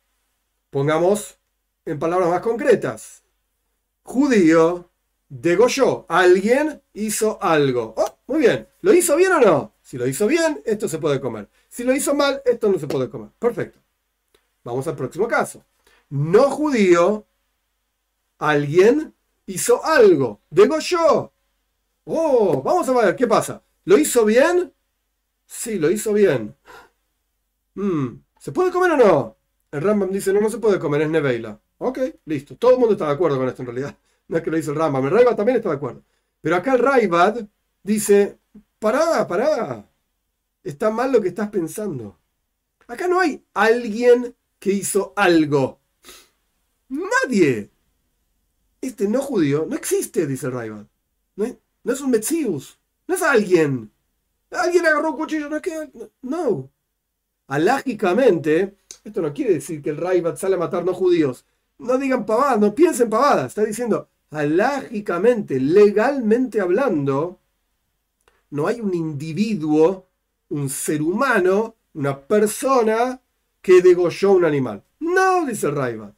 [0.70, 1.38] Pongamos
[1.84, 3.22] en palabras más concretas.
[4.02, 4.90] Judío
[5.28, 6.06] degolló.
[6.08, 7.92] Alguien hizo algo.
[7.98, 8.66] Oh, muy bien.
[8.80, 9.74] ¿Lo hizo bien o no?
[9.82, 11.50] Si lo hizo bien, esto se puede comer.
[11.68, 13.28] Si lo hizo mal, esto no se puede comer.
[13.38, 13.80] Perfecto.
[14.62, 15.62] Vamos al próximo caso
[16.14, 17.26] no judío,
[18.38, 19.14] alguien
[19.46, 21.32] hizo algo, yo.
[22.04, 23.62] Oh, vamos a ver, ¿qué pasa?
[23.84, 24.72] ¿Lo hizo bien?
[25.46, 26.54] Sí, lo hizo bien.
[27.74, 29.36] Hmm, ¿Se puede comer o no?
[29.70, 31.60] El Rambam dice, no, no se puede comer, es Neveila.
[31.78, 32.56] Ok, listo.
[32.56, 33.96] Todo el mundo está de acuerdo con esto en realidad.
[34.26, 36.02] No es que lo hizo el Rambam, el Raibad también está de acuerdo.
[36.40, 37.46] Pero acá el Raibad
[37.82, 38.38] dice,
[38.78, 39.86] pará, pará.
[40.62, 42.18] Está mal lo que estás pensando.
[42.88, 45.80] Acá no hay alguien que hizo algo.
[46.88, 47.70] Nadie.
[48.80, 50.88] Este no judío no existe, dice Raivan.
[51.36, 51.46] No,
[51.82, 52.78] no es un Metzius.
[53.06, 53.90] No es alguien.
[54.54, 55.48] Alguien agarró un cuchillo.
[55.48, 55.90] No es que.
[56.22, 56.70] No.
[57.46, 61.44] Alágicamente, esto no quiere decir que el Raivat sale a matar no judíos.
[61.78, 63.48] No digan pavadas, no piensen pavadas.
[63.48, 67.40] Está diciendo, alágicamente, legalmente hablando,
[68.50, 70.08] no hay un individuo,
[70.48, 73.20] un ser humano, una persona
[73.60, 74.82] que degolló un animal.
[75.00, 76.14] No, dice el Raivat.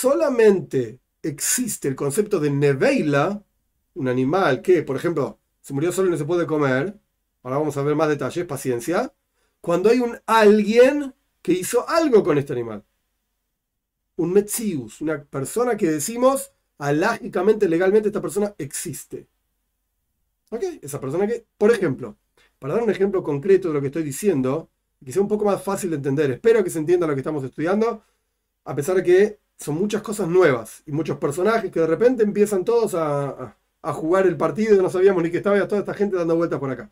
[0.00, 3.44] solamente existe el concepto de neveila,
[3.94, 6.98] un animal que, por ejemplo, se murió solo y no se puede comer,
[7.42, 9.12] ahora vamos a ver más detalles, paciencia,
[9.60, 12.84] cuando hay un alguien que hizo algo con este animal.
[14.16, 19.28] Un metzius, una persona que decimos, alágicamente, legalmente, esta persona existe.
[20.50, 20.62] ¿Ok?
[20.82, 22.16] Esa persona que, por ejemplo,
[22.58, 24.70] para dar un ejemplo concreto de lo que estoy diciendo,
[25.04, 27.42] que sea un poco más fácil de entender, espero que se entienda lo que estamos
[27.44, 28.02] estudiando,
[28.64, 32.64] a pesar de que son muchas cosas nuevas y muchos personajes que de repente empiezan
[32.64, 36.60] todos a, jugar el partido no sabíamos ni que estaba toda esta gente dando vueltas
[36.60, 36.90] por acá.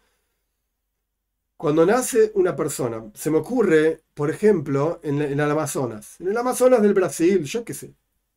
[1.56, 6.80] Cuando nace una persona, se me ocurre, por ejemplo, en, el Amazonas, en el Amazonas
[6.80, 7.94] del Brasil, yo qué sé,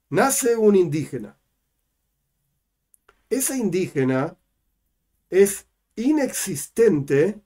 [0.10, 1.38] nace un indígena.
[3.30, 4.36] Ese indígena
[5.30, 7.40] es inexistente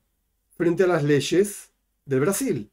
[0.55, 1.71] frente a las leyes
[2.05, 2.71] del Brasil.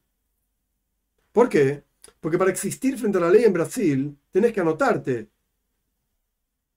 [1.33, 1.83] ¿Por qué?
[2.21, 5.27] Porque para existir frente a la ley en Brasil, tenés que anotarte.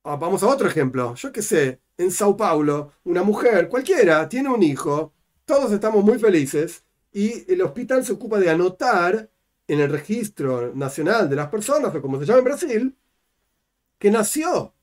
[0.09, 1.15] Ah, vamos a otro ejemplo.
[1.17, 5.13] Yo qué sé, en Sao Paulo, una mujer, cualquiera, tiene un hijo,
[5.45, 9.29] todos estamos muy felices, y el hospital se ocupa de anotar
[9.67, 12.97] en el registro nacional de las personas, o como se llama en Brasil,
[13.99, 14.75] que nació.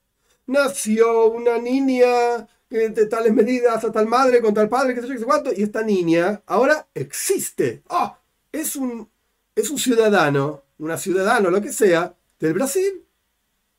[0.46, 5.14] Nació una niña de tales medidas a tal madre con tal padre, que sé yo,
[5.14, 7.82] qué sé cuánto, y esta niña ahora existe.
[7.88, 8.14] ¡Oh!
[8.52, 9.08] Es un
[9.54, 13.04] es un ciudadano, una ciudadano, lo que sea, del Brasil.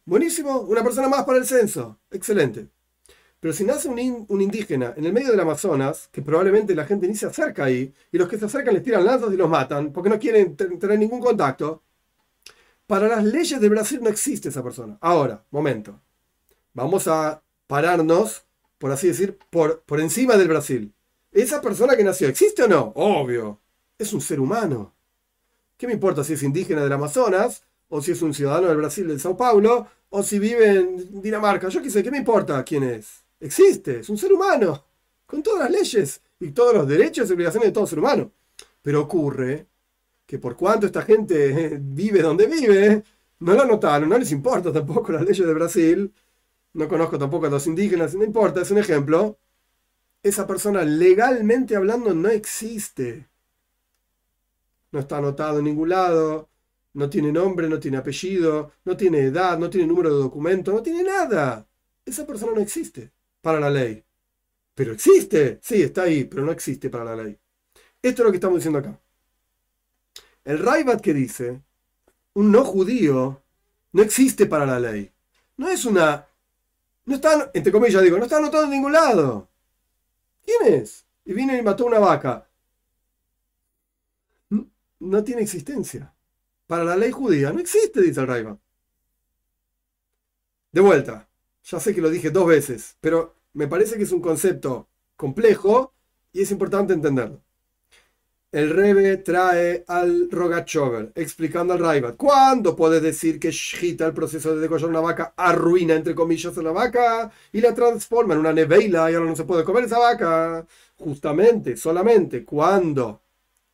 [0.05, 1.99] Buenísimo, una persona más para el censo.
[2.11, 2.67] Excelente.
[3.39, 7.15] Pero si nace un, indígena en el medio del Amazonas, que probablemente la gente ni
[7.15, 10.09] se acerca ahí, y los que se acercan les tiran lanzas y los matan, porque
[10.09, 11.83] no quieren tener ningún contacto,
[12.87, 14.97] para las leyes de Brasil no existe esa persona.
[15.01, 15.99] Ahora, momento.
[16.73, 18.45] Vamos a pararnos,
[18.77, 20.93] por así decir, por, por encima del Brasil.
[21.31, 22.93] ¿Esa persona que nació existe o no?
[22.95, 23.59] Obvio.
[23.97, 24.93] Es un ser humano.
[25.77, 29.07] ¿Qué me importa si es indígena del Amazonas, o si es un ciudadano del Brasil,
[29.07, 31.69] del Sao Paulo, o si vive en Dinamarca?
[31.69, 33.23] Yo qué sé, ¿qué me importa quién es?
[33.39, 34.83] Existe, es un ser humano,
[35.25, 38.31] con todas las leyes y todos los derechos y obligaciones de todo ser humano.
[38.81, 39.67] Pero ocurre
[40.25, 43.03] que por cuanto esta gente vive donde vive,
[43.39, 46.13] no lo notaron, no les importa tampoco las leyes de Brasil,
[46.73, 49.37] no conozco tampoco a los indígenas, no importa, es un ejemplo.
[50.23, 53.27] Esa persona legalmente hablando no existe.
[54.91, 56.49] No está anotado en ningún lado,
[56.95, 60.81] no tiene nombre, no tiene apellido, no tiene edad, no tiene número de documento, no
[60.81, 61.67] tiene nada.
[62.05, 64.03] Esa persona no existe para la ley.
[64.73, 67.37] Pero existe, sí, está ahí, pero no existe para la ley.
[68.01, 68.97] Esto es lo que estamos diciendo acá.
[70.45, 71.61] El Raibat que dice,
[72.33, 73.41] un no judío
[73.91, 75.11] no existe para la ley.
[75.57, 76.25] No es una...
[77.05, 79.49] No está, entre comillas digo, no está anotado en ningún lado.
[80.43, 81.05] ¿Quién es?
[81.25, 82.47] Y viene y mató una vaca.
[84.99, 86.14] No tiene existencia.
[86.67, 88.57] Para la ley judía no existe, dice el Raibat.
[90.71, 91.27] De vuelta,
[91.63, 95.93] ya sé que lo dije dos veces, pero me parece que es un concepto complejo
[96.33, 97.45] y es importante entenderlo
[98.55, 104.55] el Rebe trae al Rogachover, explicando al Raibat, ¿cuándo puede decir que Shita, el proceso
[104.55, 108.53] de degollar una vaca, arruina, entre comillas, a la vaca y la transforma en una
[108.53, 110.65] neveila y ahora no se puede comer esa vaca?
[110.97, 113.23] Justamente, solamente cuando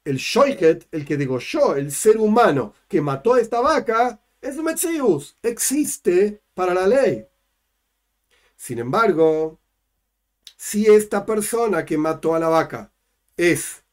[0.03, 5.37] el Shoichet, el que degolló, el ser humano que mató a esta vaca, es Metzius,
[5.43, 7.27] existe para la ley.
[8.55, 9.59] Sin embargo,
[10.57, 12.91] si esta persona que mató a la vaca
[13.37, 13.83] es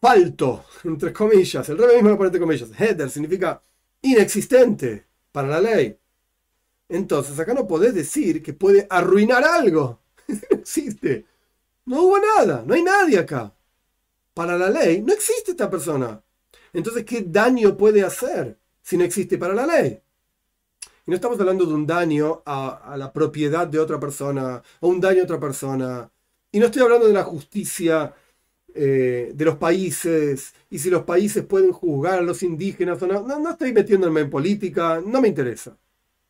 [0.00, 3.62] falto, entre comillas, el rebe mismo lo pone entre comillas, header significa
[4.02, 5.98] inexistente para la ley.
[6.88, 10.00] Entonces acá no podés decir que puede arruinar algo.
[10.50, 11.26] existe.
[11.86, 13.54] No hubo nada, no hay nadie acá.
[14.38, 16.22] Para la ley no existe esta persona.
[16.72, 19.98] Entonces, ¿qué daño puede hacer si no existe para la ley?
[21.04, 25.00] Y no estamos hablando de un daño a, la propiedad de otra persona o un
[25.00, 26.08] daño a otra persona.
[26.52, 28.14] Y no estoy hablando de la justicia
[28.72, 33.22] eh, de los países y si los países pueden juzgar a los indígenas o no.
[33.40, 33.50] no.
[33.50, 35.76] estoy metiéndome en política, no me interesa.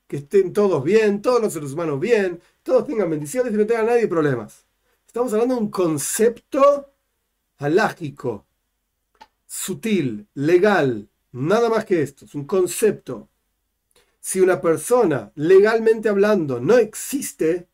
[0.07, 3.85] Que estén todos bien, todos los seres humanos bien, todos tengan bendiciones y no tengan
[3.85, 4.65] nadie problemas.
[5.07, 6.91] Estamos hablando de un concepto
[7.59, 8.47] alágico,
[9.47, 13.29] sutil, legal, nada más que esto, es un concepto.
[14.21, 17.69] Si una persona, legalmente hablando, no existe,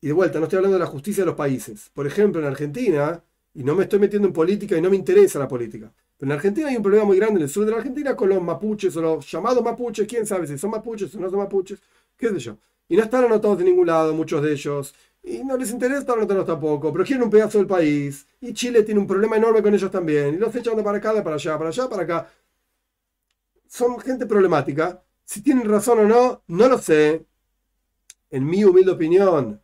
[0.00, 1.90] y de vuelta, no estoy hablando de la justicia de los países.
[1.92, 3.22] Por ejemplo, en Argentina,
[3.54, 5.92] y no me estoy metiendo en política y no me interesa la política.
[6.16, 8.28] Pero en Argentina hay un problema muy grande en el sur de la Argentina con
[8.28, 11.80] los mapuches o los llamados mapuches, quién sabe si son mapuches o no son mapuches,
[12.16, 12.58] qué sé yo.
[12.88, 14.94] Y no están anotados de ningún lado, muchos de ellos.
[15.26, 18.28] Y no les interesa anotados tampoco, pero quieren un pedazo del país.
[18.40, 20.34] Y Chile tiene un problema enorme con ellos también.
[20.34, 22.30] Y los echan de para acá, de para allá, para allá, para acá.
[23.66, 25.02] Son gente problemática.
[25.24, 27.26] Si tienen razón o no, no lo sé.
[28.30, 29.60] En mi humilde opinión,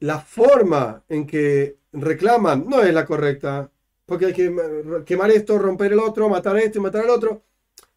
[0.00, 3.70] la forma en que reclaman no es la correcta,
[4.06, 4.50] porque hay que
[5.04, 7.42] quemar esto, romper el otro, matar a este, matar al otro.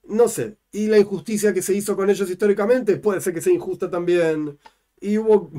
[0.04, 0.58] No sé.
[0.74, 4.60] Y la injusticia que se hizo con ellos históricamente puede ser que sea injusta también.
[5.00, 5.50] Y hubo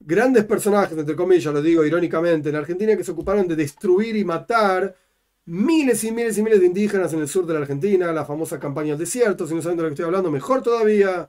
[0.00, 4.24] grandes personajes, entre comillas, lo digo irónicamente, en Argentina que se ocuparon de destruir y
[4.24, 4.96] matar
[5.44, 8.58] miles y miles y miles de indígenas en el sur de la Argentina, la famosa
[8.58, 9.46] campaña del desierto.
[9.46, 11.28] Si no saben de lo que estoy hablando, mejor todavía.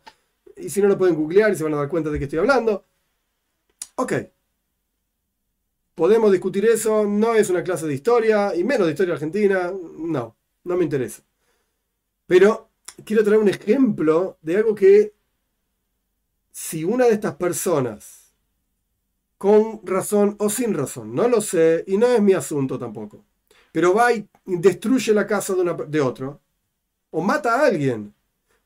[0.55, 2.39] Y si no lo pueden googlear y se van a dar cuenta de que estoy
[2.39, 2.85] hablando.
[3.95, 4.13] Ok.
[5.95, 10.35] Podemos discutir eso, no es una clase de historia, y menos de historia argentina, no,
[10.63, 11.21] no me interesa.
[12.25, 12.69] Pero
[13.03, 15.13] quiero traer un ejemplo de algo que
[16.51, 18.20] si una de estas personas,
[19.41, 23.25] con razón o sin razón, no lo sé, y no es mi asunto tampoco,
[23.71, 26.39] pero va y destruye la casa de, de otro,
[27.09, 28.13] o mata a alguien,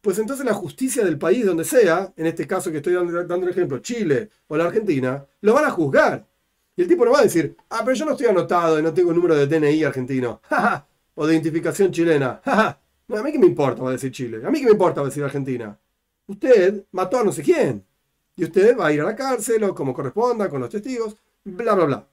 [0.01, 3.49] pues entonces la justicia del país donde sea, en este caso que estoy dando, el
[3.49, 6.27] ejemplo, Chile o la Argentina, lo van a juzgar.
[6.75, 8.93] Y el tipo no va a decir, ah, pero yo no estoy anotado y no
[8.93, 10.41] tengo número de DNI argentino,
[11.15, 12.41] o de identificación chilena,
[13.07, 14.99] No, a mí qué me importa, va a decir Chile, a mí qué me importa,
[14.99, 15.79] va a decir Argentina.
[16.27, 17.85] Usted mató a no sé quién,
[18.35, 21.73] y usted va a ir a la cárcel o como corresponda, con los testigos, bla,
[21.75, 22.07] bla, bla.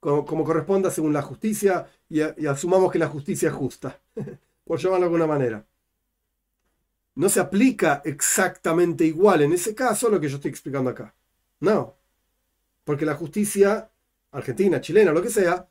[0.00, 4.00] Como, corresponda según la justicia, y, y asumamos que la justicia es justa,
[4.64, 5.64] por llamarlo de alguna manera.
[7.14, 11.14] no se aplica exactamente igual en ese caso lo que yo estoy explicando acá.
[11.60, 11.96] No.
[12.84, 13.90] Porque la justicia
[14.32, 15.68] argentina, chilena, lo que sea,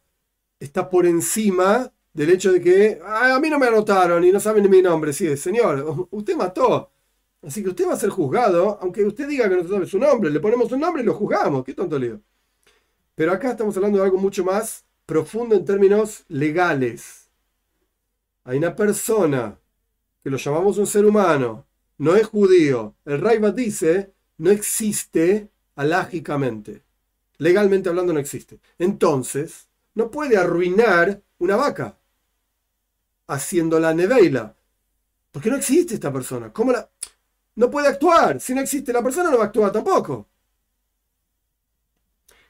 [0.59, 4.63] está por encima del hecho de que a mí no me anotaron y no saben
[4.63, 5.13] ni mi nombre.
[5.13, 6.91] Sí, señor, usted mató.
[7.41, 10.29] Así que usted va a ser juzgado, aunque usted diga que no sabe su nombre.
[10.29, 11.63] Le ponemos un nombre y lo juzgamos.
[11.63, 12.21] Qué tonto lío.
[13.15, 17.29] Pero acá estamos hablando de algo mucho más profundo en términos legales.
[18.43, 19.57] Hay una persona
[20.23, 21.65] que lo llamamos un ser humano,
[21.97, 22.95] no es judío.
[23.05, 26.83] El Raibat dice, no existe alágicamente.
[27.37, 28.59] Legalmente hablando no existe.
[28.77, 31.97] Entonces, no puede arruinar una vaca
[33.27, 34.55] haciendo la neveila.
[35.31, 36.51] Porque no existe esta persona.
[36.53, 36.89] ¿Cómo la.?
[37.61, 38.41] No puede actuar.
[38.41, 40.27] Si no existe la persona, no va a actuar tampoco.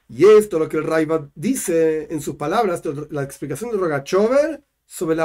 [0.08, 5.16] Y esto lo que el Raibat dice en sus palabras, la explicación de Rogachover sobre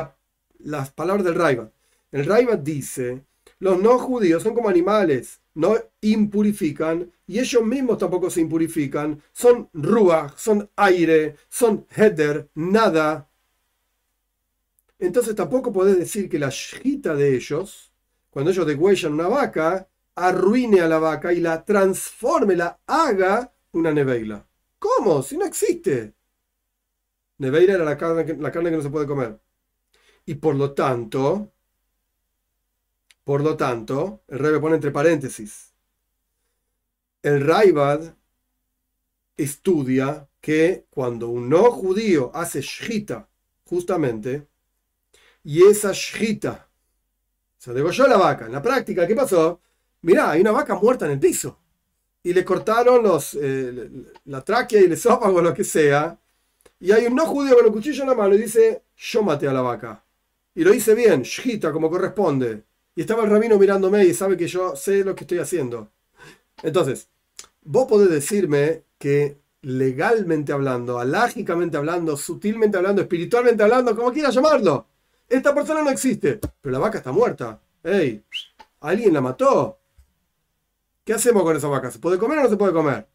[0.59, 1.71] las palabras del Raibat.
[2.11, 3.23] El Raibat dice:
[3.59, 9.23] los no judíos son como animales, no impurifican y ellos mismos tampoco se impurifican.
[9.31, 13.29] Son ruach, son aire, son heder, nada.
[14.99, 17.86] Entonces tampoco podés decir que la shita de ellos,
[18.37, 23.91] cuando ellos degüellan una vaca, arruine a la vaca y la transforme, la haga una
[23.91, 24.47] neveila.
[24.77, 25.23] ¿Cómo?
[25.23, 26.13] Si no existe.
[27.39, 29.41] Neveila era la carne, la carne que no se puede comer.
[30.27, 31.51] Y por lo tanto,
[33.23, 35.73] por lo tanto, el Rebbe pone entre paréntesis,
[37.23, 38.15] el Raibad
[39.35, 43.31] estudia que cuando un no judío hace shita,
[43.65, 44.47] justamente,
[45.43, 46.66] y esa shita,
[47.57, 49.59] se degolló la vaca, en la práctica, ¿qué pasó?
[50.01, 51.57] Mirá, hay una vaca muerta en el piso.
[52.23, 53.89] Y le cortaron los, eh,
[54.25, 56.19] la tráquea y el esófago, lo que sea.
[56.79, 59.47] Y hay un no judío con el cuchillo en la mano y dice, yo maté
[59.47, 60.03] a la vaca.
[60.53, 62.63] Y lo hice bien, shita, como corresponde.
[62.95, 65.91] Y estaba el rabino mirándome y sabe que yo sé lo que estoy haciendo.
[66.63, 67.09] Entonces,
[67.61, 74.87] vos podés decirme que legalmente hablando, alágicamente hablando, sutilmente hablando, espiritualmente hablando, como quieras llamarlo,
[75.29, 77.61] esta persona no existe, pero la vaca está muerta.
[77.83, 78.23] ¡Ey!
[78.81, 79.79] ¿Alguien la mató?
[81.03, 81.91] ¿Qué hacemos con esa vaca?
[81.91, 83.07] ¿Se puede comer o no se puede comer?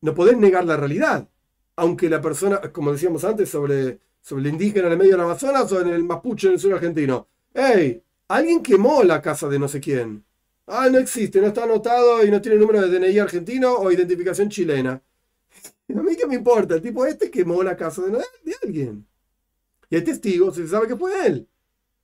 [0.00, 1.28] No podés negar la realidad.
[1.76, 5.70] Aunque la persona, como decíamos antes, sobre, sobre el indígena en el medio del Amazonas
[5.72, 7.28] o en el mapuche en el sur argentino.
[7.54, 8.02] ¡Ey!
[8.28, 10.24] Alguien quemó la casa de no sé quién.
[10.66, 14.50] Ah, no existe, no está anotado y no tiene número de DNI argentino o identificación
[14.50, 15.02] chilena.
[15.96, 19.06] A mí qué me importa, el tipo este quemó la casa de, de alguien.
[19.90, 21.48] Y hay testigos, se sabe que fue él.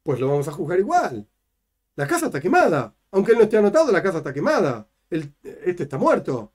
[0.02, 1.26] Pues lo vamos a juzgar igual.
[1.96, 2.94] La casa está quemada.
[3.10, 4.88] Aunque él no esté anotado, la casa está quemada.
[5.10, 6.52] este está muerto.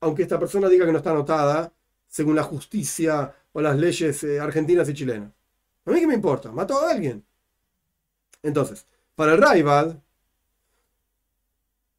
[0.00, 1.72] Aunque esta persona diga que no está anotada,
[2.08, 5.32] según la justicia o las leyes eh, argentinas y chilenas.
[5.84, 7.24] A mí qué me importa, mató a alguien.
[8.42, 9.96] Entonces, para el Raibad,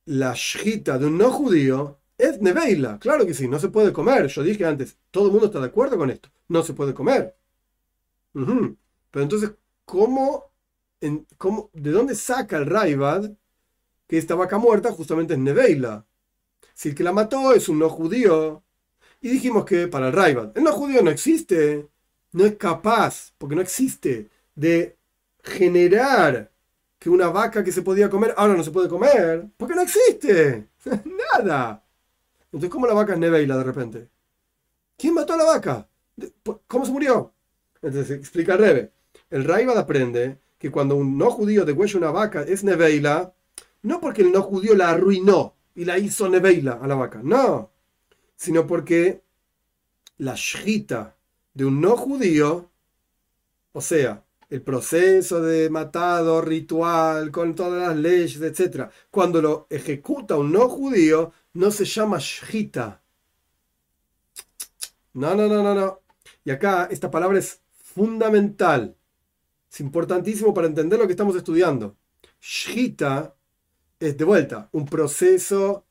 [0.05, 2.99] la shita de un no judío es neveila.
[2.99, 4.27] Claro que sí, no se puede comer.
[4.27, 6.29] Yo dije antes, todo el mundo está de acuerdo con esto.
[6.47, 7.35] No se puede comer.
[8.33, 9.51] Pero entonces,
[9.85, 10.51] ¿cómo,
[11.01, 13.31] en, cómo, ¿de dónde saca el Raibad
[14.07, 16.05] que esta vaca muerta justamente es neveila?
[16.73, 18.63] Si el que la mató es un no judío.
[19.21, 21.87] Y dijimos que para el Raibad, el no judío no existe.
[22.33, 24.97] No es capaz, porque no existe, de
[25.43, 26.51] generar
[26.99, 30.69] que una vaca que se podía comer ahora no se puede comer, porque no existe.
[31.35, 31.83] Nada.
[32.45, 34.09] Entonces, ¿cómo la vaca es neveila de repente?
[34.97, 35.87] ¿Quién mató a la vaca?
[36.67, 37.33] ¿Cómo se murió?
[37.83, 38.91] Entonces, explica Rebe.
[39.29, 43.33] El Raibad aprende que cuando un no judío degüella una vaca es neveila,
[43.83, 47.71] no porque el no judío la arruinó y la hizo neveila a la vaca, no,
[48.37, 49.21] sino porque
[50.17, 51.17] la shita
[51.53, 52.71] de un no judío,
[53.73, 58.89] o sea, el proceso de matado ritual con todas las leyes, etc.
[59.11, 63.01] Cuando lo ejecuta un no judío, no se llama shita.
[65.13, 66.01] No, no, no, no, no.
[66.45, 67.62] Y acá esta palabra es
[67.93, 68.95] fundamental.
[69.71, 71.95] Es importantísimo para entender lo que estamos estudiando.
[72.41, 73.35] Shita
[73.99, 75.85] es de vuelta un proceso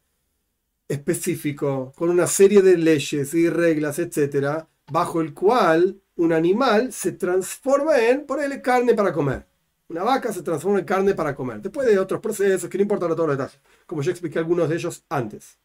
[0.89, 7.13] específico con una serie de leyes y reglas, etc., bajo el cual un animal se
[7.13, 9.47] transforma en, ponerle carne para comer.
[9.89, 11.61] Una vaca se transforma en carne para comer.
[11.61, 14.77] Después de otros procesos que no importan todos los detalles, como ya expliqué algunos de
[14.77, 15.59] ellos antes.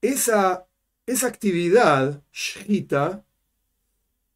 [0.00, 0.66] Esa,
[1.06, 3.24] esa actividad, shita,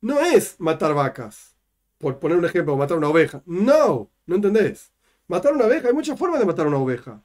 [0.01, 1.57] no es matar vacas.
[1.99, 3.43] Por poner un ejemplo, matar una oveja.
[3.47, 4.93] No, no entendés.
[5.29, 7.23] Matar una oveja, hay muchas formas de matar una oveja.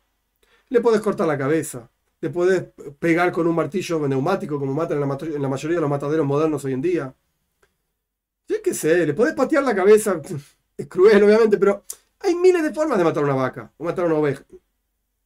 [0.69, 1.89] Le puedes cortar la cabeza,
[2.21, 2.63] le puedes
[2.99, 6.73] pegar con un martillo neumático como matan en la mayoría de los mataderos modernos hoy
[6.73, 7.15] en día
[8.47, 10.21] yo qué sé, le podés patear la cabeza,
[10.77, 11.85] es cruel obviamente, pero
[12.19, 14.43] Hay miles de formas de matar una vaca o matar una oveja.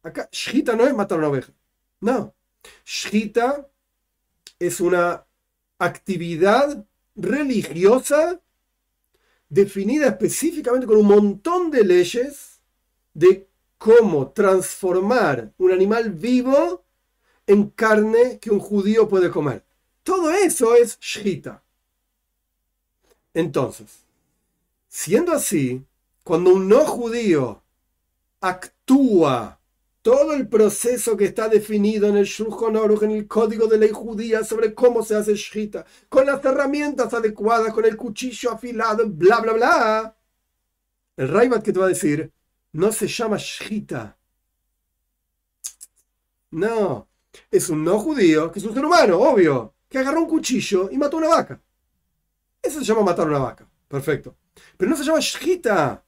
[0.04, 1.52] Acá, shita no es matar una oveja.
[2.02, 2.34] No.
[2.86, 3.70] Shita
[4.60, 5.26] es una
[5.80, 6.86] actividad
[7.22, 8.42] religiosa
[9.50, 12.62] definida específicamente con un montón de leyes
[13.14, 13.48] de
[13.78, 16.86] cómo transformar un animal vivo
[17.48, 19.64] en carne que un judío puede comer.
[20.04, 21.64] Todo eso es shita.
[23.34, 24.04] Entonces,
[24.88, 25.84] siendo así,
[26.24, 27.62] cuando un no judío
[28.42, 29.59] actúa
[30.02, 33.90] todo el proceso que está definido en el Shulchan Aruch, en el código de ley
[33.92, 39.40] judía sobre cómo se hace shita, con las herramientas adecuadas, con el cuchillo afilado, bla,
[39.42, 40.18] bla, bla.
[41.18, 42.32] El Raibat que te va a decir,
[42.74, 44.18] no se llama shita.
[46.52, 47.08] No,
[47.52, 50.98] es un no judío, que es un ser humano, obvio, que agarró un cuchillo y
[50.98, 51.62] mató una vaca.
[52.62, 53.68] Eso se llama matar una vaca.
[53.88, 54.36] Perfecto.
[54.78, 56.04] Pero no se llama shita.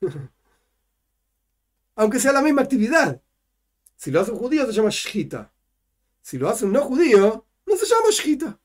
[1.94, 3.20] aunque sea la misma actividad.
[3.96, 5.52] Si lo hace un judío se llama shita.
[6.20, 8.58] Si lo hace un no judío, no se llama.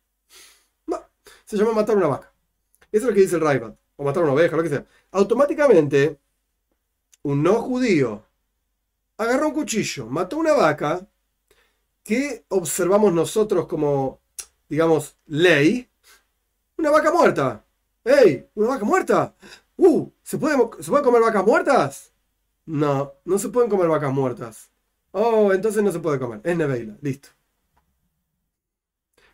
[0.88, 1.10] No,
[1.46, 2.34] se llama matar una vaca.
[2.92, 3.76] Eso es lo que dice el Raibat.
[3.96, 4.86] O matar una oveja, lo que sea.
[5.12, 6.20] Automáticamente,
[7.24, 8.28] un no judío
[9.18, 11.08] agarró un cuchillo, mató una vaca,
[12.04, 14.22] que observamos nosotros como,
[14.70, 15.90] digamos, ley.
[16.78, 17.66] Una vaca muerta.
[18.04, 18.50] ¡Ey!
[18.56, 19.36] ¿Una vaca muerta?
[19.76, 20.10] ¡Uh!
[20.24, 22.14] ¿Se ¿se puede comer vacas muertas?
[22.68, 24.70] No, no se pueden comer vacas muertas.
[25.12, 26.42] Oh, entonces no se puede comer.
[26.44, 26.98] Es Neveila.
[27.02, 27.30] Listo.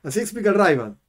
[0.04, 1.00] Así explica el Raivan.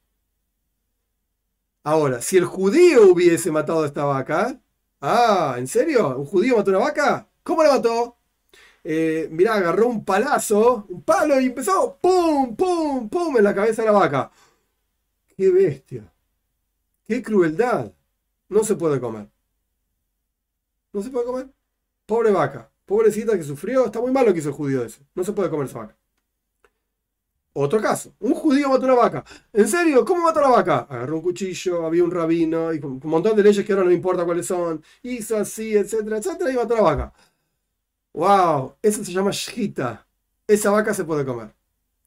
[1.83, 4.59] Ahora, si el judío hubiese matado a esta vaca.
[5.01, 6.17] Ah, ¿en serio?
[6.17, 7.29] ¿Un judío mató una vaca?
[7.43, 8.17] ¿Cómo la mató?
[8.83, 13.37] Eh, mirá, agarró un palazo, un palo y empezó, ¡pum, pum, pum!
[13.37, 14.31] en la cabeza de la vaca.
[15.37, 16.11] ¡Qué bestia!
[17.07, 17.93] ¡Qué crueldad!
[18.49, 19.29] No se puede comer.
[20.93, 21.49] ¿No se puede comer?
[22.05, 25.01] Pobre vaca, pobrecita que sufrió, está muy malo que hizo el judío ese.
[25.15, 25.97] No se puede comer esa vaca.
[27.57, 29.23] Otro caso, un judío mató una vaca.
[29.53, 30.03] ¿En serio?
[30.03, 30.79] ¿Cómo mató la vaca?
[30.89, 34.25] Agarró un cuchillo, había un rabino y un montón de leyes que ahora no importa
[34.25, 34.83] cuáles son.
[35.03, 37.13] Hizo así, etcétera, etcétera, y mató la vaca.
[38.13, 38.75] ¡Wow!
[38.81, 40.07] Eso se llama shita.
[40.47, 41.53] Esa vaca se puede comer.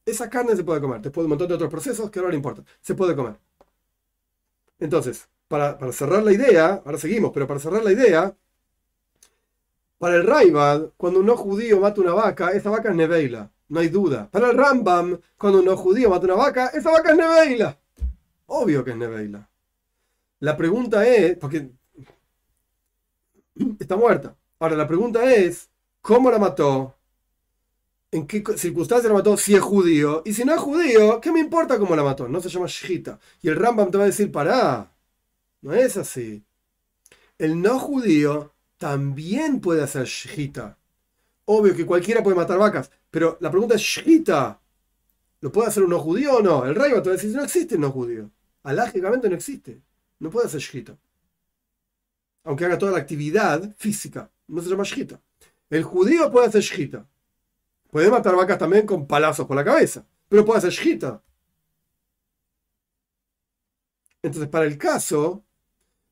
[0.07, 1.01] Esa carne se puede comer.
[1.03, 2.65] Después de un montón de otros procesos que ahora no importa.
[2.81, 3.37] Se puede comer.
[4.79, 8.37] Entonces, para, para cerrar la idea, ahora seguimos, pero para cerrar la idea,
[9.99, 13.81] para el Raibad, cuando un no judío mata una vaca, esa vaca es Neveila, no
[13.81, 14.29] hay duda.
[14.31, 17.79] Para el Rambam, cuando un no judío mata una vaca, esa vaca es Neveila.
[18.47, 19.49] Obvio que es Neveila.
[20.41, 21.71] La pregunta es, porque
[23.79, 24.37] está muerta.
[24.61, 25.69] Ahora, la pregunta es,
[26.01, 26.95] ¿cómo la mató?
[28.11, 29.37] ¿En qué circunstancias la mató?
[29.37, 30.23] Si es judío.
[30.25, 32.29] Y si no es judío, ¿qué me importa cómo la mató?
[32.29, 33.19] No se llama Shita.
[33.43, 34.93] Y el Rambam te va a decir, pará,
[35.61, 36.45] no es así.
[37.37, 40.79] El no judío también puede hacer shita.
[41.45, 44.61] Obvio que cualquiera puede matar vacas, pero la pregunta es shita.
[45.41, 46.65] ¿Lo puede hacer un no judío o no?
[46.65, 48.31] El rey va a decir, no existe el no judío.
[48.63, 49.81] Alágicamente no existe.
[50.19, 50.97] No puede hacer shita.
[52.45, 54.31] Aunque haga toda la actividad física.
[54.47, 55.21] No se llama shita.
[55.71, 57.07] El judío puede hacer shita.
[57.91, 60.07] Puede matar vacas también con palazos por la cabeza.
[60.29, 61.23] Pero puede hacer shita.
[64.23, 65.45] Entonces, para el caso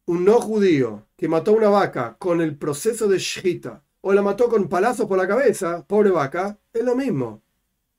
[0.06, 4.48] un no judío que mató una vaca con el proceso de shita o la mató
[4.48, 7.42] con palazos por la cabeza, pobre vaca, es lo mismo.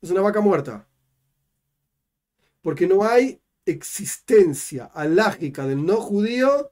[0.01, 0.88] Es una vaca muerta.
[2.61, 6.72] Porque no hay existencia alágica del no judío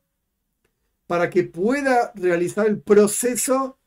[1.07, 3.77] para que pueda realizar el proceso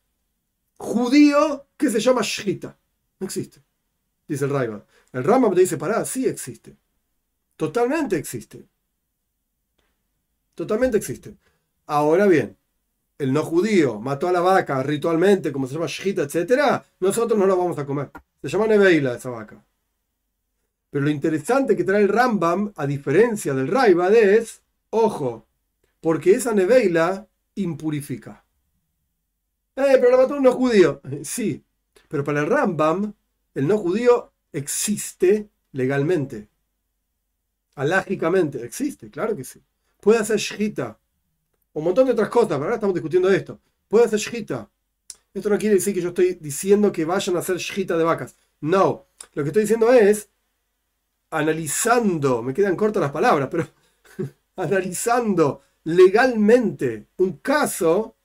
[0.76, 2.78] judío que se llama shita.
[3.18, 3.62] No existe.
[4.26, 4.84] Dice el Raiva.
[5.12, 6.76] El Rambam te dice, pará, sí existe.
[7.56, 8.66] Totalmente existe.
[10.54, 11.36] Totalmente existe.
[11.88, 12.56] Ahora bien,
[13.18, 17.46] el no judío mató a la vaca ritualmente, como se llama shita, etc., nosotros no
[17.46, 18.10] la vamos a comer.
[18.40, 19.64] Se llama neveila esa vaca.
[20.90, 25.46] Pero lo interesante que trae el Rambam, a diferencia del Raibad, es, ojo,
[26.00, 27.26] porque esa neveila
[27.56, 28.44] impurifica.
[29.76, 31.00] Eh, pero la mató un no judío.
[31.24, 31.64] Sí,
[32.08, 33.14] pero para el Rambam,
[33.54, 36.48] el no judío existe legalmente.
[37.74, 39.62] Alágicamente, existe, claro que sí
[40.00, 40.98] puede hacer shita.
[41.78, 43.60] Un montón de otras cosas, pero ahora estamos discutiendo esto.
[43.86, 44.68] Puede hacer shita.
[45.32, 48.34] Esto no quiere decir que yo estoy diciendo que vayan a hacer shita de vacas.
[48.60, 49.06] No.
[49.34, 50.28] Lo que estoy diciendo es,
[51.30, 53.68] analizando, me quedan cortas las palabras, pero
[54.56, 58.16] analizando legalmente un caso,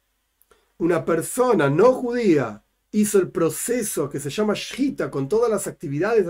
[0.80, 6.26] una persona no judía hizo el proceso que se llama shita con todas las actividades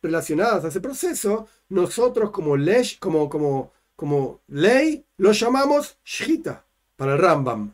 [0.00, 3.72] relacionadas a ese proceso, nosotros como lesh, como, como
[4.02, 7.72] como ley, lo llamamos Shita para el Rambam.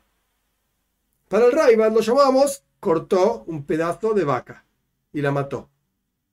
[1.27, 4.63] Para el Raibad lo llamamos cortó un pedazo de vaca
[5.11, 5.71] y la mató.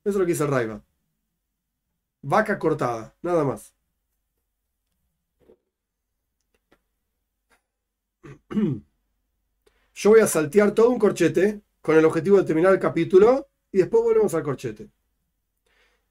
[0.03, 0.81] Eso es lo que dice el Raibad.
[2.23, 3.73] Vaca cortada, nada más.
[9.93, 13.77] Yo voy a saltear todo un corchete con el objetivo de terminar el capítulo y
[13.77, 14.89] después volvemos al corchete.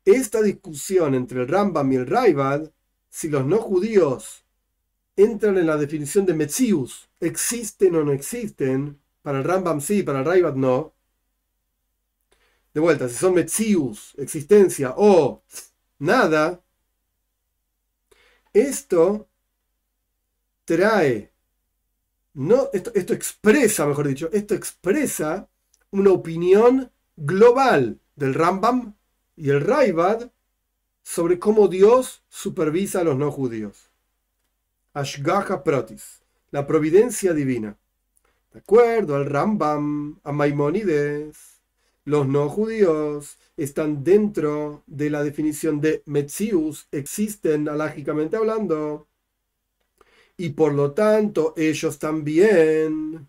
[0.06, 2.70] Esta discusión entre el Rambam y el Raibad,
[3.14, 4.44] si los no judíos
[5.14, 10.18] entran en la definición de Metzius, existen o no existen, para el Rambam sí, para
[10.18, 10.94] el Raibad no.
[12.74, 15.44] De vuelta, si son Metzius, existencia o
[16.00, 16.60] nada,
[18.52, 19.28] esto
[20.64, 21.32] trae,
[22.32, 25.48] no, esto, esto expresa, mejor dicho, esto expresa
[25.92, 28.96] una opinión global del Rambam
[29.36, 30.32] y el Raibad
[31.04, 33.90] sobre cómo Dios supervisa a los no judíos.
[34.94, 37.76] Ashgaha Protis, la providencia divina.
[38.52, 41.60] De acuerdo al Rambam, a Maimónides,
[42.04, 49.06] los no judíos están dentro de la definición de Metzius, existen alágicamente hablando,
[50.36, 53.28] y por lo tanto ellos también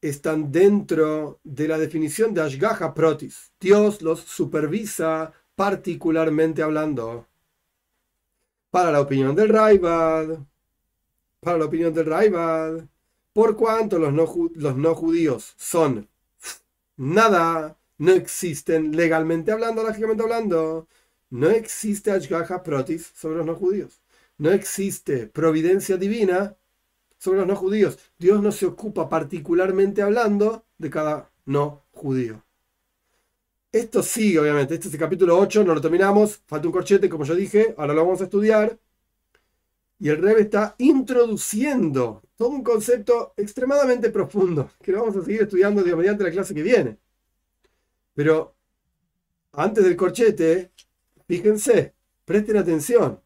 [0.00, 3.52] están dentro de la definición de Ashgaha Protis.
[3.60, 7.26] Dios los supervisa particularmente hablando.
[8.70, 10.38] Para la opinión del Raibad,
[11.40, 12.86] para la opinión del Raibad,
[13.32, 16.08] por cuanto los no, judíos son
[16.96, 20.86] nada, no existen legalmente hablando, lógicamente hablando,
[21.30, 24.00] no existe Ashgaha Protis sobre los no judíos.
[24.36, 26.54] No existe providencia divina
[27.18, 27.98] sobre los no judíos.
[28.16, 32.44] Dios no se ocupa particularmente hablando de cada no judío.
[33.70, 37.24] Esto sí, obviamente, este es el capítulo 8, no lo terminamos, falta un corchete, como
[37.24, 38.78] yo dije, ahora lo vamos a estudiar.
[39.98, 45.42] Y el Rebbe está introduciendo todo un concepto extremadamente profundo, que lo vamos a seguir
[45.42, 46.98] estudiando mediante la clase que viene.
[48.14, 48.54] Pero
[49.52, 50.72] antes del corchete,
[51.26, 51.94] fíjense,
[52.24, 53.20] presten atención.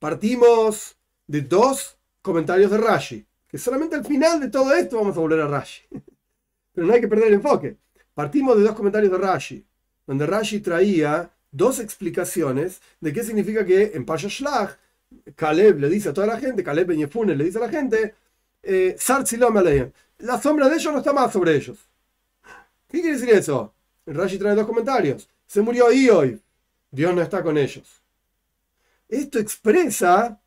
[0.00, 0.96] Partimos
[1.26, 5.40] de dos comentarios de Rashi, que solamente al final de todo esto vamos a volver
[5.40, 5.82] a Rashi.
[6.72, 7.76] Pero no hay que perder el enfoque.
[8.14, 9.66] Partimos de dos comentarios de Rashi,
[10.06, 14.76] donde Rashi traía dos explicaciones de qué significa que en Pasha Shlach,
[15.36, 18.14] Caleb le dice a toda la gente, Caleb Ben Yefune le dice a la gente,
[18.62, 18.96] eh,
[20.18, 21.78] la sombra de ellos no está más sobre ellos.
[22.88, 23.74] ¿Qué quiere decir eso?
[24.06, 25.28] Rashi trae dos comentarios.
[25.46, 26.40] Se murió hoy
[26.90, 28.02] Dios no está con ellos.
[29.08, 30.40] Esto expresa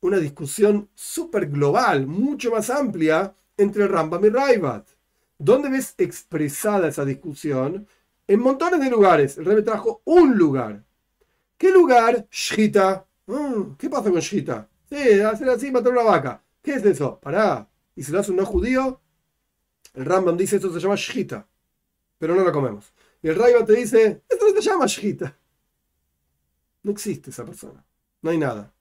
[0.00, 4.93] una discusión súper global, mucho más amplia entre Rambam y Raibat.
[5.38, 7.86] ¿Dónde ves expresada esa discusión?
[8.26, 9.38] En montones de lugares.
[9.38, 10.84] El rey me trajo un lugar.
[11.58, 12.26] ¿Qué lugar?
[12.30, 13.06] Shita.
[13.26, 14.68] Mm, ¿Qué pasa con Shita?
[14.88, 16.42] Sí, hacer así, matar una vaca.
[16.62, 17.18] ¿Qué es eso?
[17.20, 17.68] Pará.
[17.96, 19.00] ¿Y si lo hace un no judío?
[19.94, 21.46] El Rambam dice esto se llama Shita.
[22.18, 22.92] Pero no lo comemos.
[23.22, 25.36] Y el Raibat te dice, esto no se llama Shita.
[26.82, 27.84] No existe esa persona.
[28.22, 28.72] No hay nada.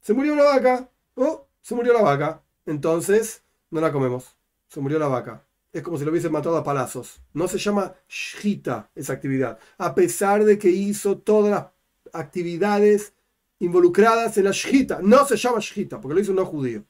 [0.00, 0.90] Se murió una vaca.
[1.14, 2.42] Oh, se murió la vaca.
[2.66, 4.36] Entonces, no la comemos.
[4.68, 5.44] Se murió la vaca.
[5.72, 7.20] Es como si lo hubiesen matado a palazos.
[7.32, 9.58] No se llama shita esa actividad.
[9.78, 11.66] A pesar de que hizo todas las
[12.12, 13.14] actividades
[13.58, 15.00] involucradas en la shita.
[15.02, 16.84] No se llama shita porque lo hizo un no judío.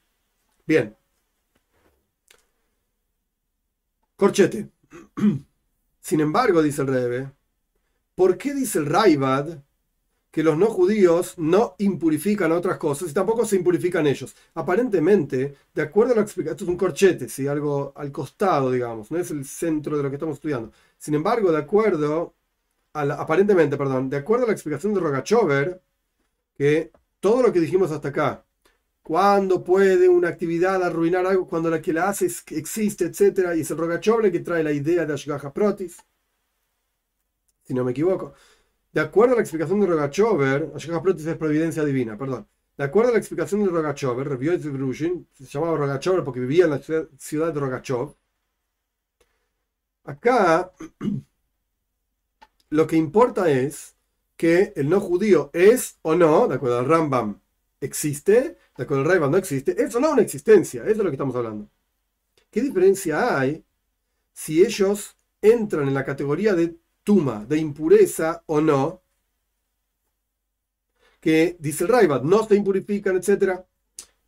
[0.65, 0.95] Bien.
[4.15, 4.69] Corchete.
[6.01, 7.31] Sin embargo, dice el Rebe,
[8.15, 9.63] ¿por qué dice el Raibad
[10.33, 14.35] que los no judíos no impurifican otras cosas y tampoco se impurifican ellos.
[14.55, 17.45] Aparentemente, de acuerdo a la explicación, esto es un corchete, ¿sí?
[17.47, 20.71] algo al costado, digamos, no es el centro de lo que estamos estudiando.
[20.97, 22.33] Sin embargo, de acuerdo
[22.93, 25.81] a la, aparentemente, perdón, de acuerdo a la explicación de Rogachover,
[26.57, 28.43] que todo lo que dijimos hasta acá,
[29.03, 33.55] cuando puede una actividad arruinar algo, cuando la que la hace existe, etc.
[33.55, 35.97] Y es el Rogachover que trae la idea de Ashgaha Protis,
[37.65, 38.33] si no me equivoco.
[38.93, 42.47] De acuerdo a la explicación de Rogachover, es providencia divina, perdón.
[42.77, 44.27] De acuerdo a la explicación de Rogachover,
[45.33, 46.79] se llamaba Rogachover porque vivía en la
[47.17, 48.15] ciudad de Rogachov.
[50.03, 50.71] Acá
[52.69, 53.95] lo que importa es
[54.37, 57.39] que el no judío es o no, de acuerdo al Rambam,
[57.81, 61.05] existe, de acuerdo al Rambam no existe, es o no una existencia, eso es lo
[61.05, 61.67] que estamos hablando.
[62.51, 63.63] ¿Qué diferencia hay
[64.33, 69.01] si ellos entran en la categoría de tuma, de impureza o no,
[71.19, 73.61] que dice el Raibat, no se impurifican, etc.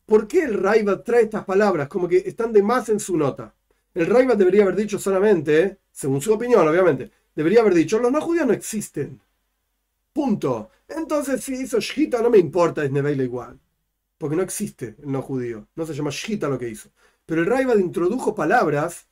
[0.06, 3.54] ¿Por qué el Raibat trae estas palabras como que están de más en su nota?
[3.94, 8.22] El Raibat debería haber dicho solamente, según su opinión, obviamente, debería haber dicho, los no
[8.22, 9.20] judíos no existen.
[10.14, 10.70] Punto.
[10.88, 13.60] Entonces, si hizo Shita, no me importa, es Neveila igual.
[14.18, 15.68] Porque no existe el no judío.
[15.76, 16.90] No se llama Shita lo que hizo.
[17.26, 19.08] pero el Raibad introdujo palabras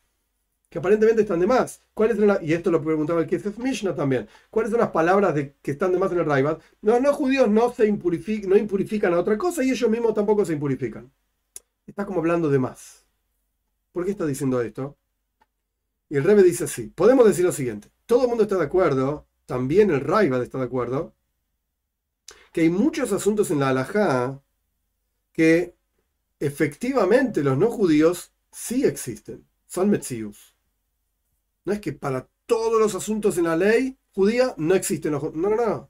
[0.73, 1.83] que aparentemente están de más.
[1.93, 4.27] ¿Cuáles son y esto lo preguntaba el Kesef Mishnah también.
[4.49, 6.57] ¿Cuáles son las palabras de, que están de más en el Raibad?
[6.81, 10.53] Los no judíos no se no impurifican a otra cosa y ellos mismos tampoco se
[10.53, 11.11] impurifican.
[11.85, 13.05] Está como hablando de más.
[13.91, 14.97] ¿Por qué está diciendo esto?
[16.09, 16.87] Y el Rebe dice así.
[16.87, 17.89] Podemos decir lo siguiente.
[18.07, 21.13] Todo el mundo está de acuerdo, también el Raibad está de acuerdo,
[22.51, 24.41] que hay muchos asuntos en la halajá
[25.33, 25.75] que
[26.39, 29.45] efectivamente los no judíos sí existen.
[29.67, 30.52] Son metzius.
[31.65, 35.49] No es que para todos los asuntos en la ley judía no existen los No,
[35.49, 35.89] no, no.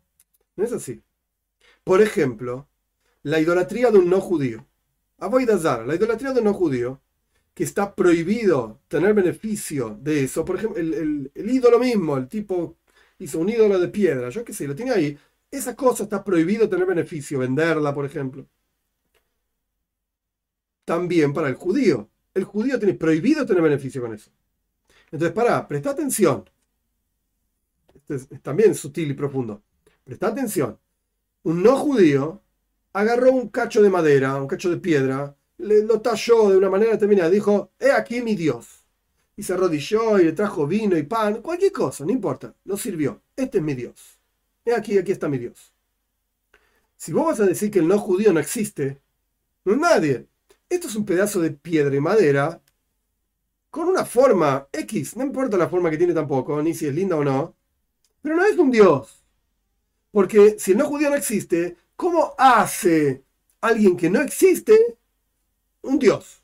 [0.56, 1.02] No es así.
[1.84, 2.70] Por ejemplo,
[3.24, 4.68] la idolatría de un no judío.
[5.18, 7.02] Avoidazar, la idolatría de un no judío,
[7.54, 10.46] que está prohibido tener beneficio de eso.
[10.46, 12.78] Por ejemplo, el, ídolo mismo, el tipo
[13.20, 15.18] hizo un ídolo de piedra, yo qué sé, lo tiene ahí.
[15.52, 18.48] Esa cosa está prohibido tener beneficio, venderla, por ejemplo.
[20.86, 22.10] También para el judío.
[22.34, 24.32] El judío tiene prohibido tener beneficio con eso.
[25.14, 26.50] Entonces, para, presta atención.
[27.94, 29.62] Esto es, también sutil y profundo.
[30.04, 30.80] Presta atención.
[31.44, 32.42] Un no judío
[32.94, 36.94] agarró un cacho de madera, un cacho de piedra, le, lo talló de una manera
[36.94, 37.30] determinada.
[37.30, 38.86] Dijo, he aquí mi Dios.
[39.38, 42.56] Y se arrodilló y le trajo vino y pan, cualquier cosa, no importa.
[42.66, 43.22] No sirvió.
[43.36, 44.18] Este es mi Dios.
[44.66, 45.72] He aquí, aquí está mi Dios.
[46.96, 49.00] Si vos vas a decir que el no judío no existe,
[49.64, 50.26] no es nadie.
[50.68, 52.63] Esto es un pedazo de piedra y madera
[53.74, 57.16] con una forma X, no importa la forma que tiene tampoco, ni si es linda
[57.16, 57.56] o no,
[58.22, 59.24] pero no es un Dios.
[60.12, 63.24] Porque si el no judío no existe, ¿cómo hace
[63.62, 64.78] alguien que no existe
[65.82, 66.44] un Dios?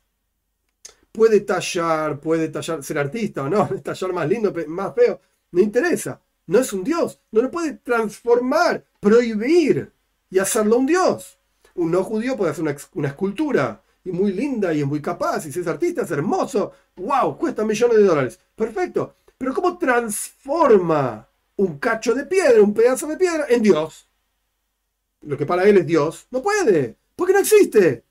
[1.12, 5.20] Puede tallar, puede tallar, ser artista o no, tallar más lindo, más feo,
[5.52, 6.20] no interesa.
[6.48, 9.92] No es un Dios, no lo puede transformar, prohibir
[10.30, 11.38] y hacerlo un Dios.
[11.76, 15.46] Un no judío puede hacer una, una escultura, y muy linda y es muy capaz,
[15.46, 18.40] y si es artista es hermoso, wow, cuesta millones de dólares.
[18.56, 19.16] Perfecto.
[19.36, 21.26] Pero ¿cómo transforma
[21.56, 24.06] un cacho de piedra, un pedazo de piedra, en Dios?
[25.22, 26.26] Lo que para él es Dios.
[26.30, 28.04] No puede, porque no existe.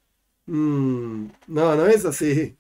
[0.46, 2.56] Mm, no, no es así.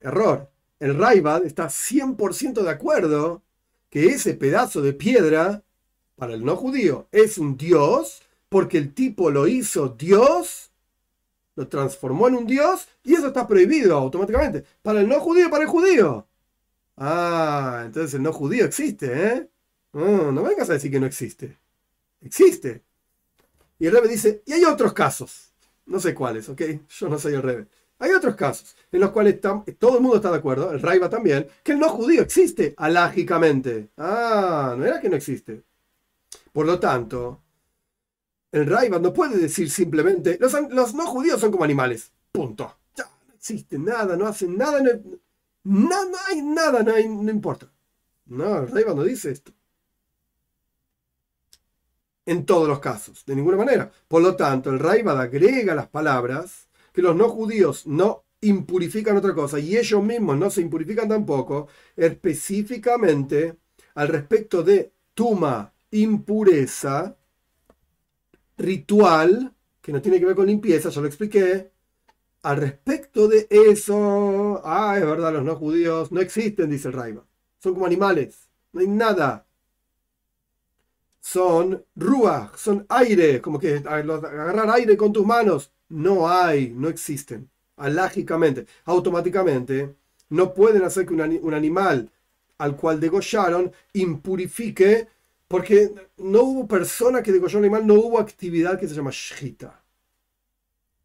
[0.00, 0.48] Error.
[0.78, 3.42] El Raibad está 100% de acuerdo
[3.90, 5.62] que ese pedazo de piedra,
[6.16, 10.69] para el no judío, es un Dios, porque el tipo lo hizo Dios
[11.60, 14.64] lo transformó en un dios y eso está prohibido automáticamente.
[14.82, 16.26] Para el no judío, para el judío.
[16.96, 19.50] Ah, entonces el no judío existe, ¿eh?
[19.92, 21.58] No, no vengas a decir que no existe.
[22.22, 22.82] Existe.
[23.78, 25.52] Y el Rebe dice, y hay otros casos.
[25.84, 26.62] No sé cuáles, ¿ok?
[26.88, 27.66] Yo no soy el Rebe.
[27.98, 31.46] Hay otros casos en los cuales todo el mundo está de acuerdo, el Raiva también,
[31.62, 33.90] que el no judío existe alágicamente.
[33.98, 35.62] Ah, no era que no existe.
[36.52, 37.42] Por lo tanto,
[38.52, 42.12] el Raivan no puede decir simplemente, los, no judíos son como animales.
[42.32, 42.76] Punto.
[42.96, 44.80] Ya, no existe nada, no hacen nada,
[45.64, 47.70] no, hay nada, no, no importa.
[48.26, 49.52] No, el Raivan no dice esto.
[52.26, 53.90] En todos los casos, de ninguna manera.
[54.06, 59.34] Por lo tanto, el Raivan agrega las palabras que los no judíos no impurifican otra
[59.34, 63.56] cosa y ellos mismos no se impurifican tampoco, específicamente
[63.94, 67.16] al respecto de tuma, impureza,
[68.60, 71.70] ritual, que no tiene que ver con limpieza, ya lo expliqué.
[72.42, 77.24] Al respecto de eso, ah, es verdad, los no judíos no existen, dice el Raiva.
[77.58, 79.46] Son como animales, no hay nada.
[81.20, 85.70] Son ruach, son aire, como que agarrar aire con tus manos.
[85.88, 87.50] No hay, no existen.
[87.76, 89.94] Alágicamente, automáticamente,
[90.30, 92.10] no pueden hacer que un, animal
[92.58, 95.08] al cual degollaron impurifique
[95.50, 99.82] porque no hubo persona que degolló un animal, no hubo actividad que se llama shita.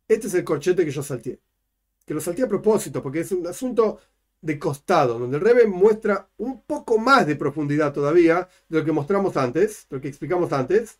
[0.07, 1.39] Este es el corchete que yo salté.
[2.05, 3.99] Que lo salté a propósito, porque es un asunto
[4.41, 8.91] de costado, donde el Rebe muestra un poco más de profundidad todavía de lo que
[8.91, 10.99] mostramos antes, de lo que explicamos antes,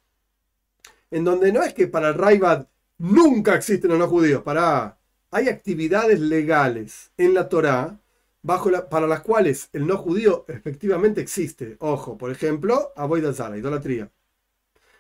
[1.11, 2.67] en donde no es que para el Raibad
[2.97, 4.97] nunca existen los no judíos, para
[5.29, 7.99] hay actividades legales en la Torá
[8.45, 11.77] para las cuales el no judío efectivamente existe.
[11.79, 12.93] Ojo, por ejemplo,
[13.33, 14.11] Zara, idolatría.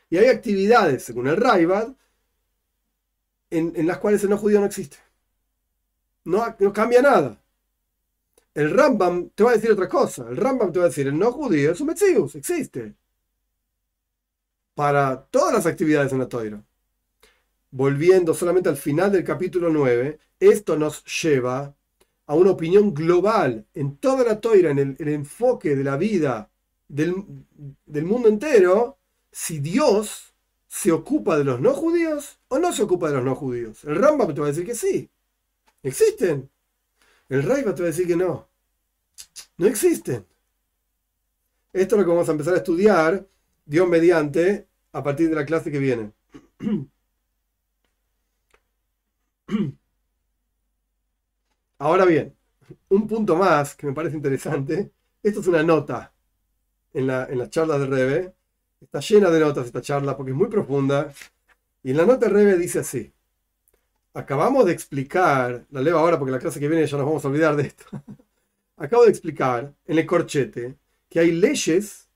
[0.09, 1.95] Y hay actividades, según el Raibad,
[3.49, 4.97] en, las cuales el no judío no existe.
[6.23, 7.39] No, no cambia nada.
[8.53, 10.27] El Rambam te va a decir otra cosa.
[10.29, 12.95] El Rambam te va a decir, el no judío es un Metzius, existe.
[14.73, 16.63] Para todas las actividades en la Toira.
[17.71, 21.75] Volviendo solamente al final del capítulo 9, esto nos lleva
[22.27, 26.49] a una opinión global en toda la toira, en el, enfoque de la vida
[26.87, 27.15] del,
[28.03, 28.97] mundo entero,
[29.31, 30.33] si Dios
[30.67, 33.83] se ocupa de los no judíos o no se ocupa de los no judíos.
[33.83, 35.09] El Rambam te va a decir que sí.
[35.83, 36.49] ¿Existen?
[37.29, 38.47] El Raiva te va a decir que no.
[39.57, 40.25] No existen.
[41.73, 43.27] Esto es lo que vamos a empezar a estudiar,
[43.65, 46.11] Dios mediante, a partir de la clase que viene.
[51.77, 52.35] Ahora bien,
[52.89, 54.91] un punto más que me parece interesante.
[55.21, 56.13] Esto es una nota
[56.93, 58.35] en la, en charla de Rebe.
[58.79, 61.11] Está llena de notas esta charla porque es muy profunda.
[61.83, 63.11] Y en la nota de Rebe dice así.
[64.13, 67.27] Acabamos de explicar, la leo ahora porque la clase que viene ya nos vamos a
[67.27, 67.85] olvidar de esto.
[68.77, 70.77] Acabo de explicar en el corchete
[71.09, 72.07] que hay leyes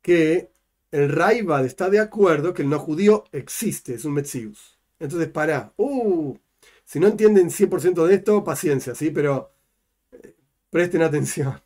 [0.00, 0.50] que
[0.90, 4.78] el Raibad está de acuerdo que el no judío existe, es un Metzius.
[4.98, 6.36] Entonces, para, uh,
[6.88, 9.10] si no entienden 100% de esto, paciencia, ¿sí?
[9.10, 9.52] Pero
[10.10, 10.34] eh,
[10.70, 11.60] presten atención.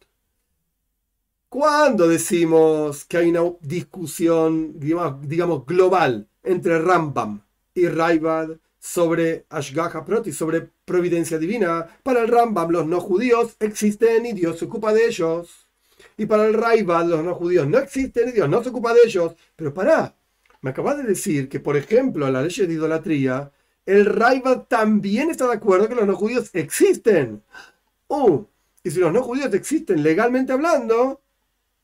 [1.48, 7.40] Cuando decimos que hay una discusión, digamos, global entre Rambam
[7.72, 14.26] y Raibad sobre Ashgaha Proti, sobre providencia divina, para el Rambam los no judíos existen
[14.26, 15.68] y Dios se ocupa de ellos.
[16.16, 19.02] Y para el Raibad los no judíos no existen y Dios no se ocupa de
[19.04, 19.36] ellos.
[19.54, 20.16] Pero pará,
[20.62, 23.52] me acabas de decir que, por ejemplo, la ley de idolatría
[23.86, 27.42] el Raiva también está de acuerdo que los no judíos existen.
[28.84, 31.22] Y si los no judíos existen legalmente hablando,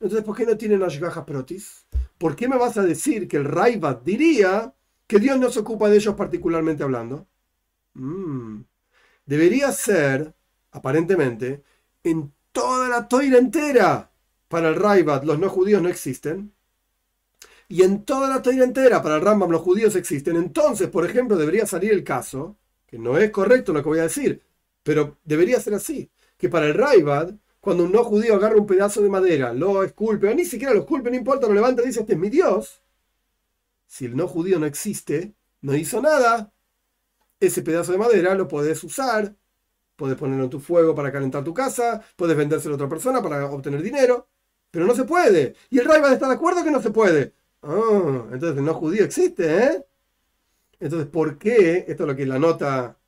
[0.00, 1.86] entonces ¿por qué no tienen Ashgaha Protis?
[2.18, 4.74] ¿Por qué me vas a decir que el Raiva diría
[5.06, 7.26] que Dios no se ocupa de ellos particularmente hablando?
[7.94, 8.60] Mm.
[9.26, 10.34] Debería ser,
[10.72, 11.62] aparentemente,
[12.02, 14.10] en toda la toira entera.
[14.48, 16.52] Para el Raivat los no judíos no existen
[17.68, 21.36] y en toda la teoría entera para el Rambam los judíos existen, entonces, por ejemplo,
[21.36, 22.56] debería salir el caso,
[22.86, 24.42] que no es correcto lo que voy a decir,
[24.82, 29.02] pero debería ser así, que para el Raibad, cuando un no judío agarra un pedazo
[29.02, 32.14] de madera, lo esculpe, ni siquiera lo esculpe, no importa, lo levanta y dice, este
[32.14, 32.82] es mi Dios,
[33.86, 36.52] si el no judío no existe, no hizo nada,
[37.40, 39.36] ese pedazo de madera lo puedes usar,
[39.96, 43.44] puedes ponerlo en tu fuego para calentar tu casa, puedes vendérselo a otra persona para
[43.46, 44.28] obtener dinero,
[44.70, 45.54] pero no se puede.
[45.70, 47.34] Y el Raibad está de acuerdo que no se puede.
[47.62, 49.84] Ah, entonces el no judío existe, ¿eh?
[50.80, 51.84] Entonces, ¿por qué?
[51.88, 52.98] Esto es lo que la nota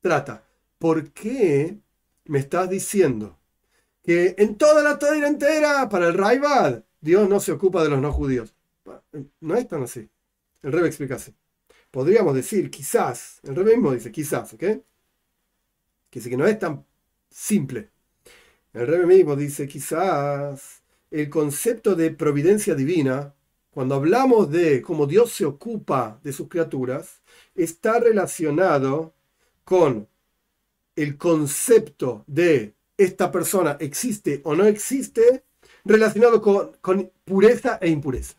[0.00, 0.44] trata.
[0.78, 1.78] ¿Por qué
[2.26, 3.38] me estás diciendo
[4.02, 8.00] que en toda la Torah entera, para el Raibad, Dios no se ocupa de los
[8.00, 8.54] no judíos?
[9.40, 10.08] No es tan así.
[10.62, 11.34] El Rebe explica así.
[11.90, 14.60] Podríamos decir, quizás, el Rebe mismo dice, quizás, ¿ok?
[14.60, 14.84] Que
[16.10, 16.86] dice que no es tan
[17.30, 17.90] simple.
[18.72, 23.34] El Rebe mismo dice, quizás el concepto de providencia divina
[23.78, 27.22] cuando hablamos de cómo Dios se ocupa de sus criaturas,
[27.54, 29.14] está relacionado
[29.62, 30.08] con
[30.96, 35.44] el concepto de esta persona existe o no existe,
[35.84, 38.34] relacionado con, pureza e impureza.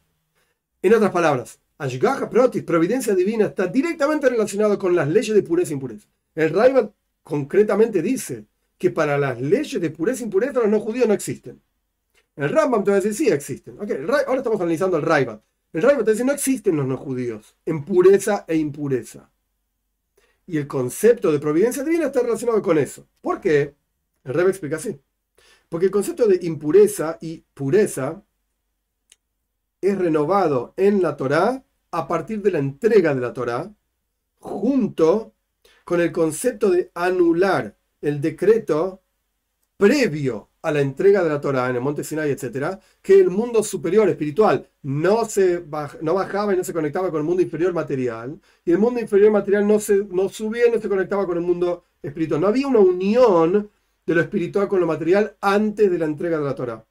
[0.81, 5.71] En otras palabras, Ashgaha Protis, providencia divina, está directamente relacionado con las leyes de pureza
[5.71, 6.09] e impureza.
[6.35, 6.91] El Raiva
[7.23, 8.43] concretamente dice
[8.77, 11.61] que para las leyes de pureza e impureza los no judíos no existen.
[12.39, 13.77] El Rambam te va a decir, sí existen.
[13.77, 15.41] ahora estamos analizando el Raibat.
[15.73, 19.29] El Raibat te dice, no existen los no judíos en pureza e impureza.
[20.47, 23.09] Y el concepto de providencia divina está relacionado con eso.
[23.19, 23.75] ¿Por qué?
[24.23, 24.97] El Raibat explica así.
[25.67, 28.23] Porque el concepto de impureza y pureza
[29.81, 33.69] es renovado en la Torá a partir de la entrega de la Torá,
[34.39, 35.33] junto
[35.83, 39.03] con el concepto de anular el decreto
[39.79, 43.63] previo a la entrega de la Torah en el monte Sinai, etc., que el mundo
[43.63, 45.63] superior espiritual no, se
[46.01, 49.31] no bajaba y no se conectaba con el mundo inferior material, y el mundo inferior
[49.31, 52.41] material no, se, no subía y no se conectaba con el mundo espiritual.
[52.41, 53.71] No había una unión
[54.05, 56.85] de lo espiritual con lo material antes de la entrega de la Torah.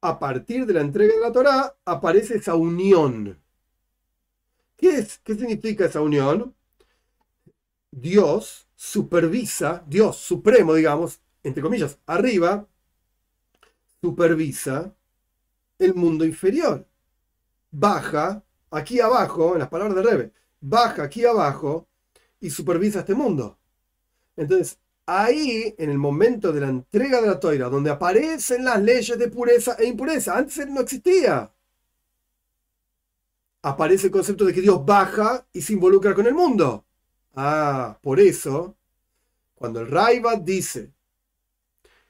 [0.00, 3.40] A partir de la entrega de la Torah aparece esa unión.
[4.76, 5.18] ¿Qué, es?
[5.24, 6.54] ¿Qué significa esa unión?
[7.90, 12.66] Dios supervisa, Dios supremo, digamos, entre comillas, arriba,
[14.00, 14.94] supervisa
[15.78, 16.86] el mundo inferior.
[17.70, 21.88] Baja aquí abajo, en las palabras de Rebe, baja aquí abajo
[22.40, 23.58] y supervisa este mundo.
[24.36, 29.18] Entonces, ahí, en el momento de la entrega de la toira, donde aparecen las leyes
[29.18, 31.52] de pureza e impureza, antes no existía.
[33.62, 36.86] Aparece el concepto de que Dios baja y se involucra con el mundo.
[37.34, 38.76] Ah, por eso,
[39.54, 40.92] cuando el Raibat dice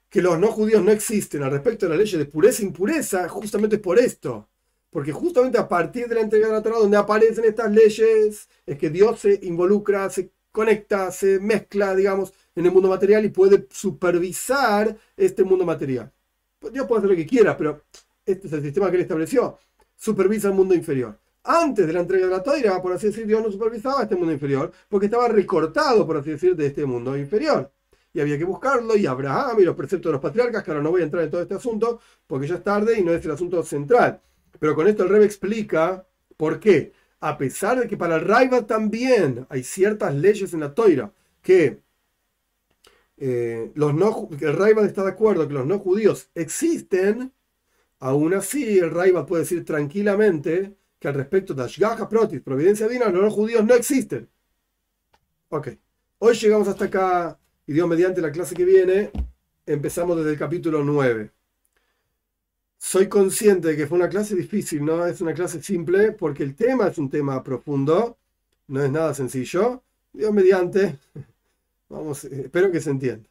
[0.08, 3.28] que los no judíos no existen al respecto de la ley de pureza e impureza,
[3.28, 4.48] justamente es por esto.
[4.90, 8.78] Porque justamente a partir de la entrega de la Torah, donde aparecen estas leyes, es
[8.78, 13.66] que Dios se involucra, se conecta, se mezcla, digamos, en el mundo material y puede
[13.70, 16.10] supervisar este mundo material.
[16.58, 17.82] Pues Dios puede hacer lo que quiera, pero
[18.24, 19.58] este es el sistema que él estableció.
[19.96, 21.18] Supervisa el mundo inferior.
[21.44, 24.32] antes de la entrega de la toira, por así decir, Dios no supervisaba este mundo
[24.32, 27.70] inferior, porque estaba recortado, por así decir, de este mundo inferior.
[28.12, 30.90] Y había que buscarlo, y Abraham y los preceptos de los patriarcas, que ahora no
[30.90, 33.30] voy a entrar en todo este asunto, porque ya es tarde y no es el
[33.32, 34.20] asunto central.
[34.58, 36.06] Pero con esto el Rebe explica
[36.36, 36.92] por qué.
[37.20, 41.80] A pesar de que para el Raiva también hay ciertas leyes en la toira que
[43.16, 47.32] eh, los no, el Raiva está de acuerdo que los no judíos existen,
[47.98, 53.08] aún así el Raiva puede decir tranquilamente que al respecto de Ashgaha Protis, providencia divina,
[53.08, 54.28] los no judíos no existen.
[55.48, 55.68] Ok,
[56.18, 57.38] hoy llegamos hasta acá
[57.68, 59.12] y Dios mediante la clase que viene
[59.66, 61.30] empezamos desde el capítulo 9.
[62.78, 66.56] Soy consciente de que fue una clase difícil, no es una clase simple porque el
[66.56, 68.16] tema es un tema profundo,
[68.68, 69.82] no es nada sencillo.
[70.14, 70.96] Dios mediante,
[71.90, 73.28] vamos, espero que se entienda.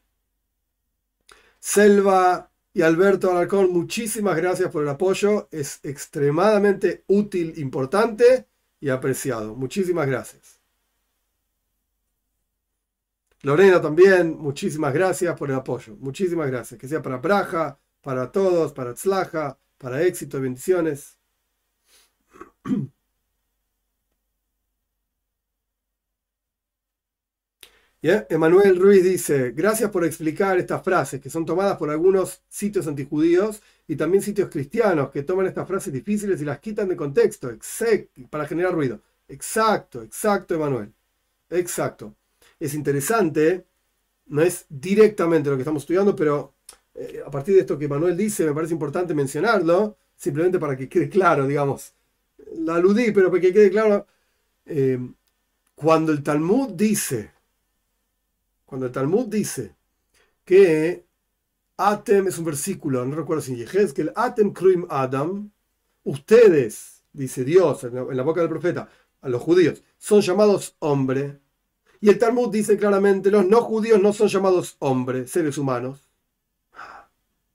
[1.59, 5.47] Selva y Alberto Alarcón, muchísimas gracias por el apoyo.
[5.49, 8.45] Es extremadamente útil, importante
[8.79, 9.55] y apreciado.
[9.55, 10.56] Muchísimas gracias.
[13.43, 15.95] Lorena también, muchísimas gracias por el apoyo.
[15.99, 16.79] Muchísimas gracias.
[16.79, 21.17] Que sea para Praja, para todos, para Tzlaja, para éxito y bendiciones.
[28.29, 33.61] Emanuel Ruiz dice, gracias por explicar estas frases que son tomadas por algunos sitios antijudíos
[33.87, 37.49] y también sitios cristianos que toman estas frases difíciles y las quitan de contexto
[38.29, 39.01] para generar ruido.
[39.27, 40.93] Exacto, exacto, Emanuel.
[41.49, 42.15] Exacto.
[42.59, 43.65] Es interesante,
[44.27, 46.55] no es directamente lo que estamos estudiando, pero
[46.95, 50.89] eh, a partir de esto que Emanuel dice, me parece importante mencionarlo, simplemente para que
[50.89, 51.93] quede claro, digamos.
[52.55, 54.07] La aludí, pero para que quede claro.
[54.65, 54.99] Eh,
[55.75, 57.31] cuando el Talmud dice
[58.67, 59.75] cuando el Talmud dice
[60.43, 61.05] que
[61.77, 65.49] Atem es un versículo, no recuerdo si es que el Atem Kruim Adam,
[66.03, 68.89] ustedes, dice Dios en la, boca del profeta,
[69.21, 71.39] a los judíos, son llamados hombre.
[71.99, 76.07] Y el Talmud dice claramente, los no judíos no son llamados hombre, seres humanos.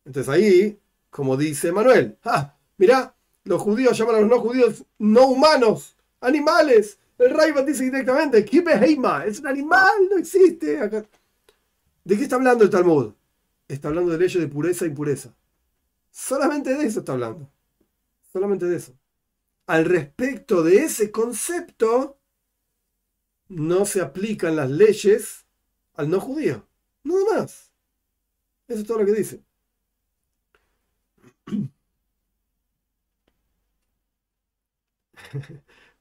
[0.05, 0.79] Entonces ahí,
[1.11, 3.15] como dice Manuel, ah, mirá,
[3.45, 6.99] los judíos llaman a los no judíos no humanos, animales.
[7.19, 10.79] El Raiva dice directamente, Heima, es un animal, no existe.
[12.05, 13.13] ¿De qué está hablando el Talmud?
[13.69, 15.33] Está hablando de leyes de pureza e impureza.
[16.11, 17.49] Solamente de eso está hablando.
[18.33, 18.93] Solamente de eso.
[19.67, 22.19] Al respecto de ese concepto,
[23.53, 25.47] no se aplican las leyes
[25.95, 26.67] al no judío.
[27.05, 27.73] Nada más.
[28.69, 29.43] Eso es todo lo que dice.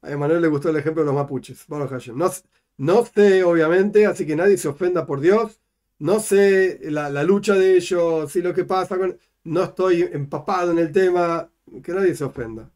[0.01, 1.67] A Emanuel le gustó el ejemplo de los mapuches.
[1.69, 2.31] No,
[2.77, 5.61] no sé, obviamente, así que nadie se ofenda por Dios.
[5.99, 9.17] No sé la, lucha de ellos, y lo que pasa con...
[9.43, 11.49] No estoy empapado en el tema,
[11.83, 12.71] que nadie se ofenda.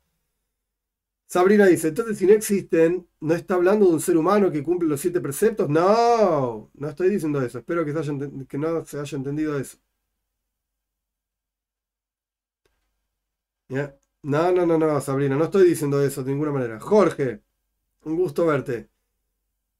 [1.27, 4.87] Sabrina dice, entonces si no existen, ¿no está hablando de un ser humano que cumple
[4.87, 5.69] los siete preceptos?
[5.69, 7.59] No, no estoy diciendo eso.
[7.59, 7.93] Espero que,
[8.47, 9.77] que no se haya entendido eso.
[14.23, 16.79] No, no, no, no, Sabrina, no estoy diciendo eso de ninguna manera.
[16.79, 17.41] Jorge,
[18.03, 18.89] un gusto verte.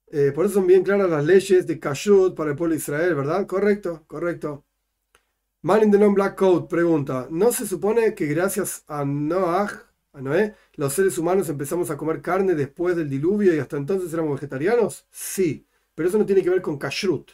[0.08, 3.16] Eh, por eso son bien claras las leyes de Kashrut para el pueblo de Israel,
[3.16, 3.46] ¿verdad?
[3.48, 4.66] Correcto, correcto.
[5.64, 9.70] Man in the Non Black Coat pregunta: ¿No se supone que gracias a Noah,
[10.22, 14.40] Noé, los seres humanos empezamos a comer carne después del diluvio y hasta entonces éramos
[14.40, 15.06] vegetarianos?
[15.12, 17.32] Sí, pero eso no tiene que ver con Kashrut.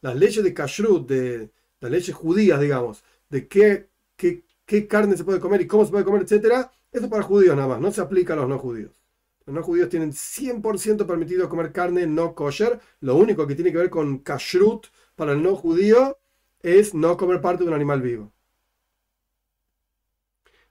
[0.00, 1.50] Las leyes de Kashrut, de
[1.80, 6.04] las leyes judías, digamos, de qué, qué carne se puede comer y cómo se puede
[6.04, 8.92] comer, etcétera, eso es para judíos nada más, no se aplica a los no judíos.
[9.46, 12.80] Los no judíos tienen 100% permitido comer carne no kosher.
[13.00, 16.18] Lo único que tiene que ver con kashrut para el no judío
[16.62, 18.32] es no comer parte de un animal vivo.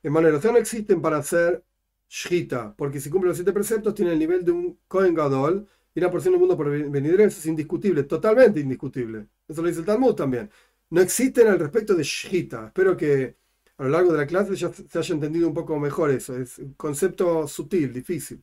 [0.08, 1.66] En no existen para hacer
[2.08, 6.00] shita, porque si cumple los siete preceptos tiene el nivel de un Kohen Gadol y
[6.00, 9.28] la porción del mundo por venidero es indiscutible, totalmente indiscutible.
[9.46, 10.50] Eso lo dice el Talmud también.
[10.92, 12.68] No existen al respecto de shita.
[12.68, 13.36] Espero que
[13.78, 16.38] a lo largo de la clase ya se haya entendido un poco mejor eso.
[16.38, 18.42] Es un concepto sutil, difícil.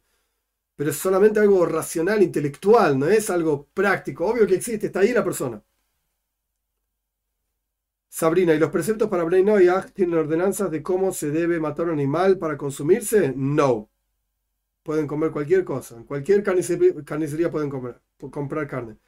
[0.77, 4.27] Pero es solamente algo racional, intelectual, no es algo práctico.
[4.27, 5.63] Obvio que existe, está ahí la persona.
[8.17, 12.39] Sabrina, ¿y los preceptos para Bnei tienen ordenanzas de cómo se debe matar un animal
[12.39, 13.33] para consumirse?
[13.35, 13.91] No.
[14.85, 15.97] Pueden comer cualquier cosa.
[15.97, 17.71] En cualquier carnicería, pueden
[18.31, 18.99] comprar carne.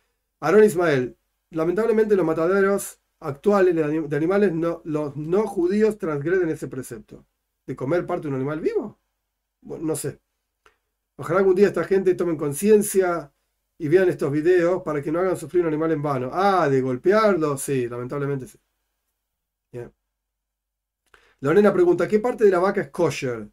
[0.40, 1.16] Aaron Ismael,
[1.50, 7.24] lamentablemente los mataderos actuales de animales, no, los no judíos transgreden ese precepto.
[7.64, 8.98] ¿De comer parte de un animal vivo?
[9.62, 10.18] No sé.
[11.14, 13.32] Ojalá algún día esta gente tome conciencia
[13.78, 16.30] y vean estos videos para que no hagan sufrir un animal en vano.
[16.32, 18.58] Ah, de golpearlo, sí, lamentablemente sí.
[21.40, 23.48] Lorena pregunta, ¿qué parte de la vaca es kosher?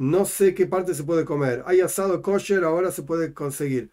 [0.00, 1.62] no sé qué parte se puede comer.
[1.66, 3.92] Hay asado kosher, ahora se puede conseguir.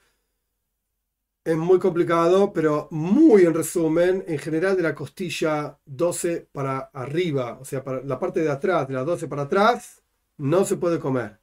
[1.43, 7.57] Es muy complicado, pero muy en resumen, en general de la costilla 12 para arriba,
[7.59, 10.01] o sea, la parte de atrás, de la 12 para atrás,
[10.37, 11.39] no se puede comer.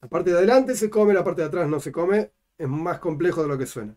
[0.00, 2.32] La parte de adelante se come, la parte de atrás no se come.
[2.56, 3.96] Es más complejo de lo que suena.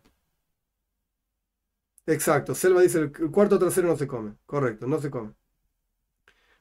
[2.06, 4.36] Exacto, Selva dice, el cuarto trasero no se come.
[4.46, 5.32] Correcto, no se come.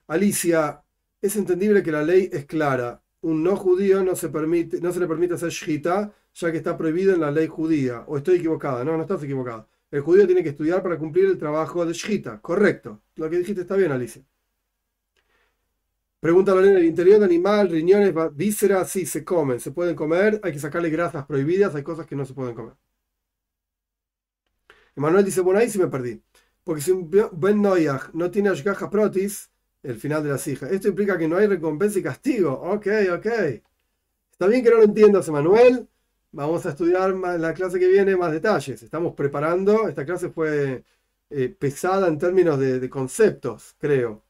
[0.07, 0.83] Alicia,
[1.21, 3.01] es entendible que la ley es clara.
[3.21, 6.77] Un no judío no se, permite, no se le permite hacer shita, ya que está
[6.77, 8.03] prohibido en la ley judía.
[8.07, 8.83] O estoy equivocada.
[8.83, 9.67] No, no estás equivocada.
[9.91, 12.41] El judío tiene que estudiar para cumplir el trabajo de shita.
[12.41, 13.01] Correcto.
[13.15, 14.23] Lo que dijiste está bien, Alicia.
[16.19, 18.89] Pregunta Lorena, ¿el interior de animal, riñones, vísceras?
[18.91, 19.59] Sí, se comen.
[19.59, 20.39] Se pueden comer.
[20.43, 21.75] Hay que sacarle grasas prohibidas.
[21.75, 22.73] Hay cosas que no se pueden comer.
[24.95, 26.21] Emanuel dice, bueno, ahí sí me perdí.
[26.63, 29.49] Porque si un Ben Noyach no tiene Ashgaha Protis,
[29.83, 32.51] el final de la hijas, esto implica que no hay recompensa y castigo.
[32.53, 33.27] Ok, ok.
[34.31, 35.87] Está bien que no lo entiendas, Emanuel.
[36.31, 38.81] Vamos a estudiar en la clase que viene más detalles.
[38.83, 39.87] Estamos preparando.
[39.87, 40.83] Esta clase fue
[41.29, 44.23] eh, pesada en términos de, conceptos, creo.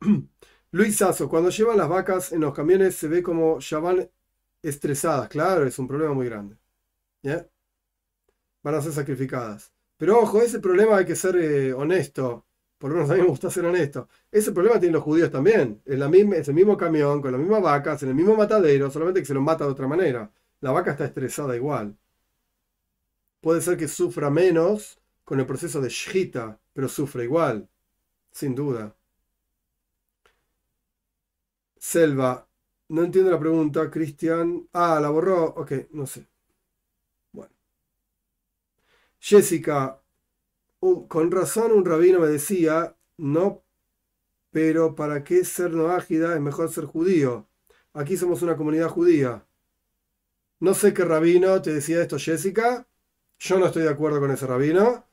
[0.72, 4.10] Luis Sasso, cuando llevan las vacas en los camiones se ve como ya van
[4.62, 5.28] estresadas.
[5.28, 6.56] Claro, es un problema muy grande.
[7.22, 7.46] ¿Ya?
[8.62, 9.72] Van a ser sacrificadas.
[9.96, 12.46] Pero ojo, ese problema hay que ser eh, honesto.
[12.78, 14.08] Por lo menos a mí me gusta ser honesto.
[14.30, 15.80] Ese problema tienen los judíos también.
[15.84, 18.90] Es, la misma, es el mismo camión, con las mismas vacas, en el mismo matadero,
[18.90, 20.32] solamente que se lo mata de otra manera.
[20.60, 21.96] La vaca está estresada igual.
[23.40, 27.68] Puede ser que sufra menos con el proceso de shita, pero sufre igual.
[28.32, 28.96] Sin duda.
[31.78, 32.48] Selva.
[32.88, 34.68] No entiendo la pregunta, Cristian.
[34.72, 35.44] Ah, la borró.
[35.44, 36.26] Ok, no sé.
[39.22, 40.02] Jessica,
[40.80, 43.62] con razón un rabino me decía, no,
[44.50, 46.34] pero ¿para qué ser no ágida?
[46.34, 47.46] Es mejor ser judío.
[47.92, 49.46] Aquí somos una comunidad judía.
[50.58, 52.88] No sé qué rabino te decía esto, Jessica.
[53.38, 55.06] Yo no estoy de acuerdo con ese rabino.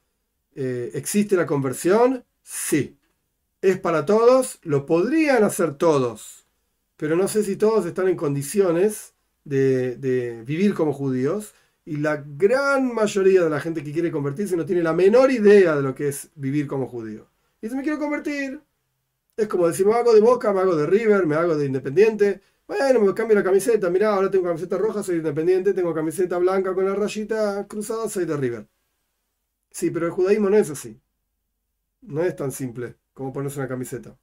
[0.55, 2.25] Eh, ¿Existe la conversión?
[2.41, 2.97] Sí.
[3.61, 4.57] ¿Es para todos?
[4.63, 6.47] Lo podrían hacer todos.
[6.97, 11.53] Pero no sé si todos están en condiciones de vivir como judíos
[11.85, 15.75] y la gran mayoría de la gente que quiere convertirse no tiene la menor idea
[15.75, 17.27] de lo que es vivir como judío.
[17.61, 18.61] Y dice, me quiero convertir.
[19.35, 22.41] Es como decir, me hago de Boca, me hago de River, me hago de Independiente.
[22.67, 23.89] Bueno, me cambio la camiseta.
[23.89, 25.73] Mirá, ahora tengo camiseta roja, soy Independiente.
[25.73, 28.67] Tengo camiseta blanca con la rayita cruzada, soy de River.
[29.71, 30.99] Sí, pero el judaísmo no es así.
[32.01, 34.17] No es tan simple como ponerse una camiseta.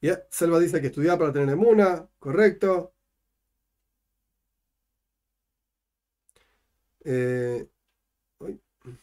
[0.00, 2.92] Ya, Selva dice que estudiar para tener emuna, correcto.
[7.04, 7.68] Eh,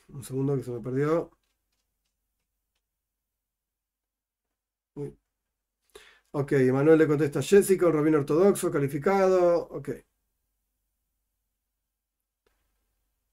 [0.10, 1.32] un segundo que se me perdió.
[6.32, 9.68] Ok, Emanuel le contesta Jessica, un rabino ortodoxo calificado.
[9.72, 9.89] Ok.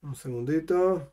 [0.09, 1.13] Un segundito.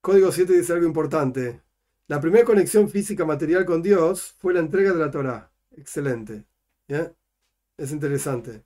[0.00, 1.62] Código 7 dice algo importante.
[2.08, 5.50] La primera conexión física material con Dios fue la entrega de la Torah.
[5.70, 6.46] Excelente.
[7.76, 8.64] Es interesante.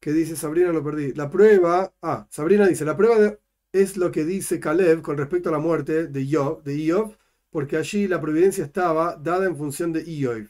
[0.00, 0.72] ¿Qué dice Sabrina?
[0.72, 1.12] Lo perdí.
[1.14, 1.92] La prueba.
[2.02, 3.38] Ah, Sabrina dice: La prueba
[3.72, 7.14] es lo que dice Caleb con respecto a la muerte de Job, de
[7.50, 10.48] porque allí la providencia estaba dada en función de Iob.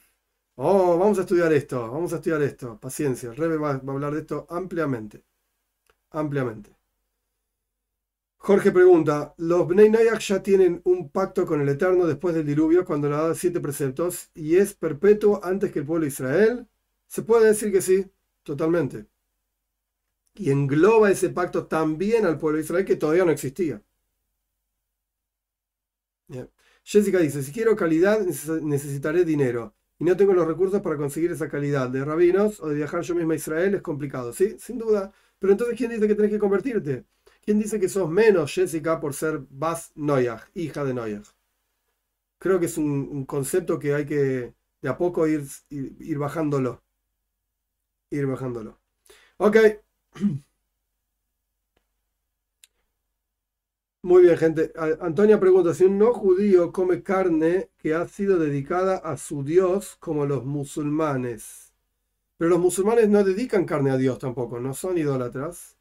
[0.55, 2.79] Oh, vamos a estudiar esto, vamos a estudiar esto.
[2.79, 5.23] Paciencia, Rebe va, a hablar de esto ampliamente.
[6.11, 6.75] Ampliamente.
[8.37, 12.85] Jorge pregunta: ¿Los Bnei Nayak ya tienen un pacto con el Eterno después del diluvio
[12.85, 16.67] cuando le da siete preceptos y es perpetuo antes que el pueblo de Israel?
[17.07, 18.11] Se puede decir que sí,
[18.43, 19.07] totalmente
[20.37, 23.81] y engloba ese pacto también al pueblo de Israel que todavía no existía.
[26.83, 28.19] Jessica dice, si quiero calidad
[28.61, 32.75] necesitaré dinero y no tengo los recursos para conseguir esa calidad de rabinos o de
[32.75, 34.57] viajar yo misma a Israel es complicado, ¿sí?
[34.59, 35.11] Sin duda.
[35.39, 37.05] Pero entonces, ¿quién dice que tenés que convertirte?
[37.43, 41.27] ¿Quién dice que sos menos Jessica por ser Bas Noyach, hija de Noyach?
[42.39, 46.83] Creo que es un, concepto que hay que de a poco ir, ir, ir bajándolo.
[48.09, 48.79] Ir bajándolo.
[49.37, 49.57] Ok.
[54.03, 54.71] Muy bien, gente.
[55.01, 59.97] Antonia pregunta, si un no judío come carne que ha sido dedicada a su Dios
[59.99, 61.73] como los musulmanes.
[62.37, 65.77] Pero los musulmanes no dedican carne a Dios tampoco, no son idólatras.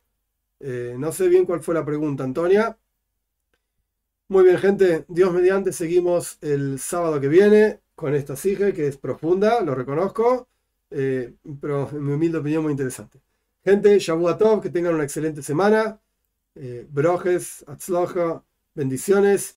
[0.61, 2.79] Eh, no sé bien cuál fue la pregunta, Antonia.
[4.29, 5.05] Muy bien, gente.
[5.09, 10.49] Dios mediante, seguimos el sábado que viene con esta sige que es profunda, lo reconozco,
[10.91, 13.21] eh, pero en mi humilde opinión muy interesante.
[13.67, 16.01] Gente, Shavuot que tengan una excelente semana.
[16.55, 18.45] Eh, brojes, atzloja,
[18.77, 19.55] bendiciones